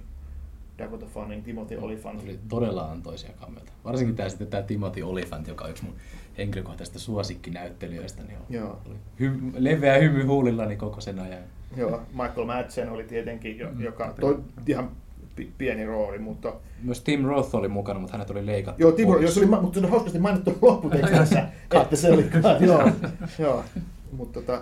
Dakota 0.77 1.05
Fanning, 1.05 1.43
Timothy 1.43 1.77
Olyphant. 1.77 2.23
Oli 2.23 2.39
todella 2.49 2.91
antoisia 2.91 3.29
kameoita. 3.39 3.71
Varsinkin 3.85 4.15
tämä 4.15 4.29
sitten 4.29 4.47
tämä 4.47 4.63
Timothy 4.63 5.01
Olyphant, 5.01 5.47
joka 5.47 5.63
on 5.65 5.69
yksi 5.71 5.83
mun 5.83 5.93
henkilökohtaisista 6.37 6.99
suosikkinäyttelijöistä, 6.99 8.23
niin 8.23 8.37
on, 8.37 8.45
Joo. 8.49 8.79
oli 8.87 8.95
hy- 9.19 9.51
leveä 9.57 9.97
hymy 9.97 10.23
huulillani 10.23 10.75
koko 10.75 11.01
sen 11.01 11.19
ajan. 11.19 11.43
Joo, 11.77 12.01
Michael 12.11 12.45
Madsen 12.45 12.89
oli 12.89 13.03
tietenkin, 13.03 13.57
jo, 13.59 13.71
Mm, 13.71 13.81
joka 13.81 14.13
toi 14.19 14.39
ihan 14.67 14.89
pi- 15.35 15.51
pieni 15.57 15.85
rooli, 15.85 16.19
mutta 16.19 16.53
Myös 16.83 17.01
Tim 17.01 17.25
Roth 17.25 17.55
oli 17.55 17.67
mukana, 17.67 17.99
mutta 17.99 18.13
hänet 18.17 18.29
oli 18.29 18.45
leikattu 18.45 18.81
joo, 18.81 18.91
Timo, 18.91 19.11
pois. 19.11 19.23
jos 19.23 19.37
oli, 19.37 19.45
mutta 19.45 19.73
se 19.73 19.79
oli 19.79 19.91
hauskasti 19.91 20.19
mainittu 20.19 20.57
lopputekstissä, 20.61 21.47
että 21.81 21.95
se 21.95 22.11
oli, 22.11 22.23
kat, 22.23 22.61
joo, 22.61 22.91
joo, 23.39 23.63
mutta 24.11 24.41
tota, 24.41 24.61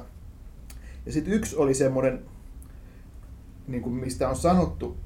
ja 1.05 1.11
sitten 1.11 1.33
yksi 1.33 1.55
oli 1.55 1.73
semmoinen, 1.73 2.19
niin 3.67 3.81
kuin 3.81 3.95
mistä 3.95 4.29
on 4.29 4.35
sanottu, 4.35 4.97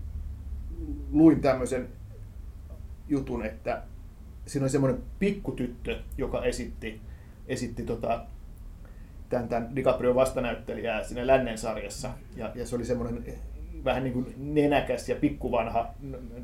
luin 1.12 1.42
tämmöisen 1.42 1.88
jutun, 3.08 3.46
että 3.46 3.82
siinä 4.46 4.64
oli 4.64 4.70
semmoinen 4.70 5.02
pikkutyttö, 5.20 6.00
joka 6.18 6.44
esitti, 6.44 7.02
esitti 7.48 7.84
tota, 7.84 8.26
tämän, 9.30 9.50
tämän 9.50 9.76
DiCaprio 9.76 10.16
vastanäyttelijää 10.16 11.04
siinä 11.04 11.28
Lännen 11.28 11.58
sarjassa. 11.58 12.10
Ja, 12.36 12.52
ja 12.56 12.66
se 12.66 12.76
oli 12.76 12.86
semmoinen 12.86 13.24
vähän 13.86 14.04
niin 14.04 14.14
kuin 14.14 14.34
nenäkäs 14.38 15.10
ja 15.10 15.16
pikkuvanha 15.16 15.88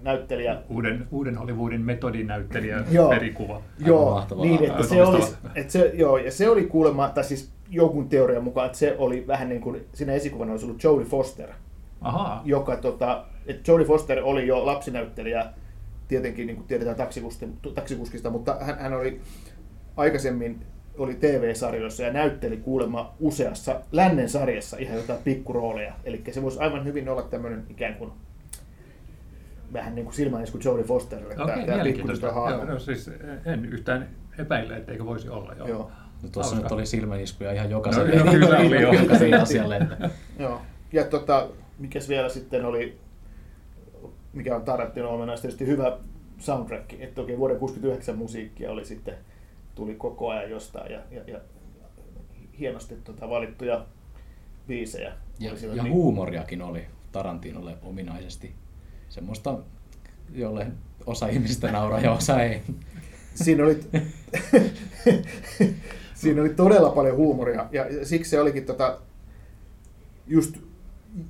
näyttelijä. 0.02 0.62
Uuden, 0.70 1.08
uuden 1.12 1.38
Hollywoodin 1.38 1.82
metodinäyttelijä 1.82 2.84
Joo. 2.92 3.10
perikuva. 3.10 3.62
Joo, 3.86 4.12
mahtavaa. 4.12 4.46
niin, 4.46 4.64
että 4.64 4.84
se 4.84 5.04
oli, 5.04 5.24
että 5.56 5.74
se, 5.74 5.92
joo, 5.94 6.18
ja 6.18 6.32
se 6.32 6.50
oli 6.50 6.66
kuulemma, 6.66 7.10
tai 7.10 7.24
siis 7.24 7.52
jonkun 7.70 8.10
teorian 8.10 8.44
mukaan, 8.44 8.66
että 8.66 8.78
se 8.78 8.96
oli 8.98 9.28
vähän 9.28 9.50
niin 9.50 9.62
kuin, 9.62 9.86
siinä 9.94 10.14
esikuvana 10.14 10.52
olisi 10.52 10.66
ollut 10.66 10.84
Jodie 10.84 11.06
Foster, 11.06 11.50
Ahaa. 12.04 12.42
joka, 12.46 12.76
tota, 12.78 13.26
että 13.46 13.72
Jodie 13.72 13.86
Foster 13.88 14.20
oli 14.24 14.48
jo 14.48 14.66
lapsinäyttelijä, 14.66 15.46
tietenkin 16.08 16.48
niin 16.48 16.58
kuin 16.58 16.68
tiedetään 16.68 16.98
taksikuskista, 17.76 18.30
mutta 18.30 18.58
hän, 18.62 18.80
hän 18.80 18.94
oli 18.94 19.22
aikaisemmin 19.98 20.66
oli 20.98 21.14
TV-sarjoissa 21.16 22.04
ja 22.04 22.14
näytteli 22.14 22.58
kuulemma 22.58 23.14
useassa 23.20 23.82
lännen 23.92 24.30
sarjassa 24.30 24.78
ihan 24.78 24.98
jotain 24.98 25.20
pikkurooleja. 25.24 25.94
Eli 26.04 26.24
se 26.32 26.42
voisi 26.42 26.60
aivan 26.60 26.86
hyvin 26.86 27.10
olla 27.10 27.22
tämmöinen 27.22 27.64
ikään 27.70 27.96
kuin 27.96 28.12
vähän 29.74 29.96
niin 29.96 30.06
kuin 30.06 30.16
silmäisku 30.16 30.60
Jodie 30.66 30.84
Fosterille, 30.84 31.34
Okei, 31.34 31.46
tämä, 31.46 31.66
tämä 31.66 31.76
mielenkiintoista. 31.76 32.26
Joo, 32.26 32.36
hahmo. 32.36 32.64
no, 32.66 32.80
siis 32.80 33.12
en 33.46 33.66
yhtään 33.66 34.10
epäile, 34.40 34.78
etteikö 34.78 35.06
voisi 35.06 35.30
olla. 35.30 35.54
Joo. 35.54 35.68
Joo. 35.68 35.92
No 36.24 36.30
tuossa 36.30 36.56
Hauska. 36.56 36.66
nyt 36.66 36.72
oli 36.72 36.86
silmäiskuja 36.86 37.52
ihan 37.52 37.70
jokaiselle, 37.70 38.16
No, 38.16 38.26
no, 38.26 38.32
kyllä 38.32 38.58
oli, 38.58 38.82
joo. 38.82 38.94
jokaiselle 39.02 39.38
asialle. 39.38 39.78
Että 39.78 40.10
Joo. 40.40 40.62
Ja 40.94 41.04
tota, 41.04 41.48
mikäs 41.80 42.10
vielä 42.10 42.30
sitten 42.30 42.66
oli, 42.66 42.98
mikä 44.34 44.56
on 44.56 44.64
Tarantino 44.64 45.10
ominaista, 45.10 45.42
tietysti 45.42 45.68
hyvä 45.68 45.98
soundtrack. 46.38 46.94
Että 47.00 47.22
okei, 47.22 47.38
vuoden 47.38 47.60
69 47.60 48.18
musiikkia 48.18 48.72
oli 48.72 48.86
sitten, 48.86 49.16
tuli 49.76 49.96
koko 49.96 50.30
ajan 50.30 50.52
jostain 50.52 50.92
ja, 50.92 51.00
ja, 51.12 51.22
ja 51.28 51.40
hienosti 52.60 52.96
tota, 52.96 53.30
valittuja 53.30 53.86
biisejä. 54.68 55.14
ja, 55.40 55.52
Oli 55.52 55.78
ja 55.78 55.84
niin- 55.84 55.94
huumoriakin 55.94 56.62
oli 56.62 56.86
Tarantinolle 57.12 57.78
ominaisesti. 57.84 58.54
Semmoista, 59.10 59.60
jolle 60.34 60.68
osa 61.06 61.28
ihmistä 61.28 61.72
nauraa 61.72 62.00
ja 62.00 62.12
osa 62.12 62.44
ei. 62.44 62.62
siinä 63.36 63.64
oli, 63.64 63.80
siinä 66.14 66.42
oli 66.42 66.50
todella 66.50 66.90
paljon 66.90 67.18
huumoria 67.18 67.68
ja 67.72 68.06
siksi 68.06 68.30
se 68.30 68.40
olikin 68.40 68.66
tota, 68.66 69.00
just 70.28 70.58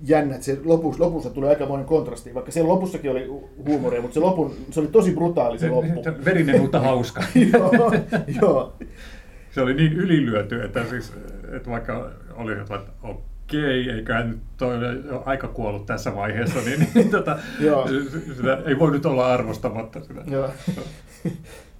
jännä, 0.03 0.33
että 0.35 0.45
se 0.45 0.57
lopussa, 0.65 1.03
lopussa 1.03 1.29
tuli 1.29 1.47
aikamoinen 1.47 1.85
kontrasti, 1.85 2.33
vaikka 2.33 2.51
siellä 2.51 2.69
lopussakin 2.69 3.11
oli 3.11 3.27
hu- 3.27 3.65
huumoria, 3.67 4.01
mutta 4.01 4.13
se, 4.13 4.19
lopun, 4.19 4.55
se 4.71 4.79
oli 4.79 4.87
tosi 4.87 5.11
brutaali 5.11 5.59
se 5.59 5.69
loppu. 5.69 6.03
Verinen 6.25 6.61
mutta 6.61 6.79
hauska. 6.79 7.23
joo, 7.53 7.71
joo, 8.41 8.73
Se 9.51 9.61
oli 9.61 9.73
niin 9.73 9.93
ylilyöty, 9.93 10.63
että, 10.63 10.85
siis, 10.89 11.13
että 11.55 11.69
vaikka 11.69 12.09
oli, 12.35 12.51
että 12.53 12.79
okei, 13.03 13.89
eiköhän 13.89 14.29
nyt 14.29 14.39
toi 14.57 14.75
ole 14.75 15.21
aika 15.25 15.47
kuollut 15.47 15.85
tässä 15.85 16.15
vaiheessa, 16.15 16.59
niin, 16.65 16.87
niin 16.95 17.09
tota, 17.09 17.37
sitä 18.37 18.57
ei 18.65 18.79
voi 18.79 18.91
nyt 18.91 19.05
olla 19.05 19.33
arvostamatta 19.33 19.99
sitä. 20.01 20.21
joo. 20.27 20.49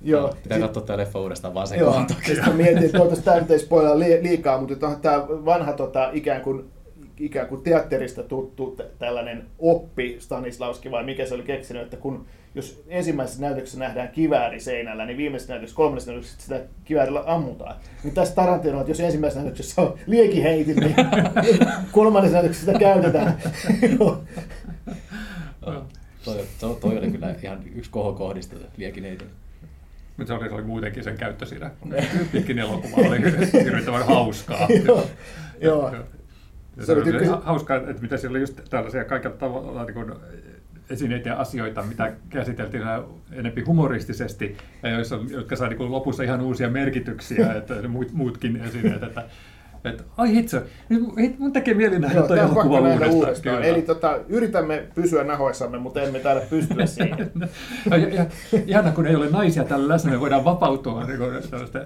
joo. 0.02 0.36
Pitää 0.44 0.60
katsoa 0.60 0.84
tämä 0.84 0.98
leffa 0.98 1.20
uudestaan 1.20 1.54
vaan 1.54 1.68
sen 1.68 1.80
Joo, 1.80 2.06
sitten 2.26 2.56
mietin, 2.56 2.78
että 2.78 2.92
toivottavasti 2.92 3.26
tämä 3.26 3.40
nyt 3.40 3.52
ei 3.52 3.60
spoilaa 3.60 4.00
li- 4.00 4.24
liikaa, 4.24 4.60
mutta 4.62 4.96
tämä 5.02 5.28
vanha 5.28 5.74
tota, 5.74 6.10
ikään, 6.14 6.42
kuin, 6.42 6.66
ikään 7.20 7.48
kuin 7.48 7.62
teatterista 7.62 8.24
tuttu 8.24 8.78
tällainen 9.00 9.46
oppi 9.60 10.18
Stanislavski 10.20 10.92
vai 10.92 11.04
mikä 11.04 11.26
se 11.26 11.34
oli 11.34 11.44
keksinyt, 11.44 11.84
että 11.84 11.98
kun 11.98 12.26
jos 12.56 12.84
ensimmäisessä 12.88 13.42
näytöksessä 13.42 13.80
nähdään 13.80 14.10
kivääri 14.10 14.60
seinällä, 14.60 15.06
niin 15.06 15.18
viimeisessä 15.18 15.54
näytöksessä, 15.54 15.78
kolmannessa 15.78 16.12
näytöksessä 16.12 16.42
sitä 16.42 16.62
kiväärillä 16.86 17.24
ammutaan. 17.26 17.76
Niin 18.04 18.14
tässä 18.14 18.36
Tarantino, 18.36 18.80
että 18.80 18.92
jos 18.92 19.00
ensimmäisessä 19.00 19.42
näytöksessä 19.42 19.82
on 19.82 19.98
liekiheitin, 20.08 20.76
niin 20.76 20.96
kolmannessa 21.92 22.38
näytöksessä 22.38 22.66
sitä 22.66 22.80
käytetään. 22.80 23.38
Joo. 24.00 24.24
Joo. 25.66 25.86
Toi, 26.26 26.46
toi, 26.60 26.76
toi 26.82 26.98
oli 26.98 27.12
kyllä 27.12 27.36
ihan 27.44 27.64
yksi 27.76 27.92
kohokohdista 27.92 28.56
liekineitä. 28.78 29.26
Mutta 30.18 30.28
se 30.28 30.40
oli, 30.40 30.50
se 30.50 30.56
oli 30.56 30.64
muutenkin 30.64 31.04
sen 31.04 31.18
käyttö 31.18 31.46
siinä 31.46 31.72
pitkin 32.32 32.60
elokuva 32.60 33.08
oli 33.08 33.22
hirvittävän 33.64 34.06
hauskaa. 34.06 34.68
Joo, 34.86 35.08
joo. 35.62 35.92
Se 36.80 36.86
se 36.86 36.92
oli 36.94 37.04
tykkäsin- 37.04 37.44
hauskaa, 37.44 37.78
että 37.78 38.02
mitä 38.02 38.18
siellä 38.18 38.34
oli 38.34 38.42
just 38.42 38.62
tällaisia 38.70 39.06
kaikilla 39.06 39.36
tavalla 39.36 39.86
niin 39.86 39.94
kuin 39.94 40.12
esineitä 40.90 41.30
ja 41.30 41.36
asioita, 41.36 41.84
mitä 41.84 42.14
käsiteltiin 42.30 42.84
enempi 43.32 43.62
humoristisesti, 43.62 44.58
ja 44.84 44.90
joissa, 44.90 45.20
jotka 45.30 45.56
sai 45.56 45.70
niin 45.70 45.92
lopussa 45.92 46.24
ihan 46.24 46.42
uusia 46.42 46.70
merkityksiä, 46.70 47.54
että 47.54 47.88
muut, 47.88 48.12
muutkin 48.12 48.56
esineet, 48.56 49.04
että 49.04 49.24
että 49.86 50.04
ai 50.18 50.36
hitso, 50.36 50.62
nyt 50.90 51.40
mun 51.40 51.54
tekee 51.54 51.74
mieli 51.74 52.00
nähdä 52.00 52.20
Joo, 52.20 52.28
toi 52.28 52.40
elokuva 52.40 52.80
uudestaan. 52.80 53.12
uudestaan. 53.12 53.64
Eli 53.64 53.82
tota, 53.82 54.20
yritämme 54.30 54.88
pysyä 54.96 55.24
nahoissamme, 55.24 55.78
mutta 55.78 56.02
emme 56.02 56.20
täällä 56.20 56.42
pystyä 56.50 56.86
siihen. 56.86 57.32
no, 57.90 57.96
ja, 57.96 58.08
ja, 58.08 58.26
ihana, 58.66 58.92
kun 58.92 59.08
ei 59.08 59.16
ole 59.16 59.30
naisia 59.30 59.64
täällä 59.64 59.88
läsnä, 59.88 60.12
me 60.12 60.20
voidaan 60.20 60.46
vapautua 60.46 61.04
niin 61.04 61.20
tällaista 61.50 61.80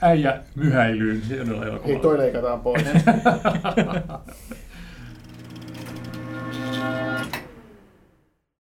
äijämyhäilyyn 0.00 1.22
hienolla 1.22 1.66
elokuvalla. 1.66 1.96
Ei, 1.96 2.02
toi 2.02 2.18
leikataan 2.18 2.60
pois. 2.60 2.84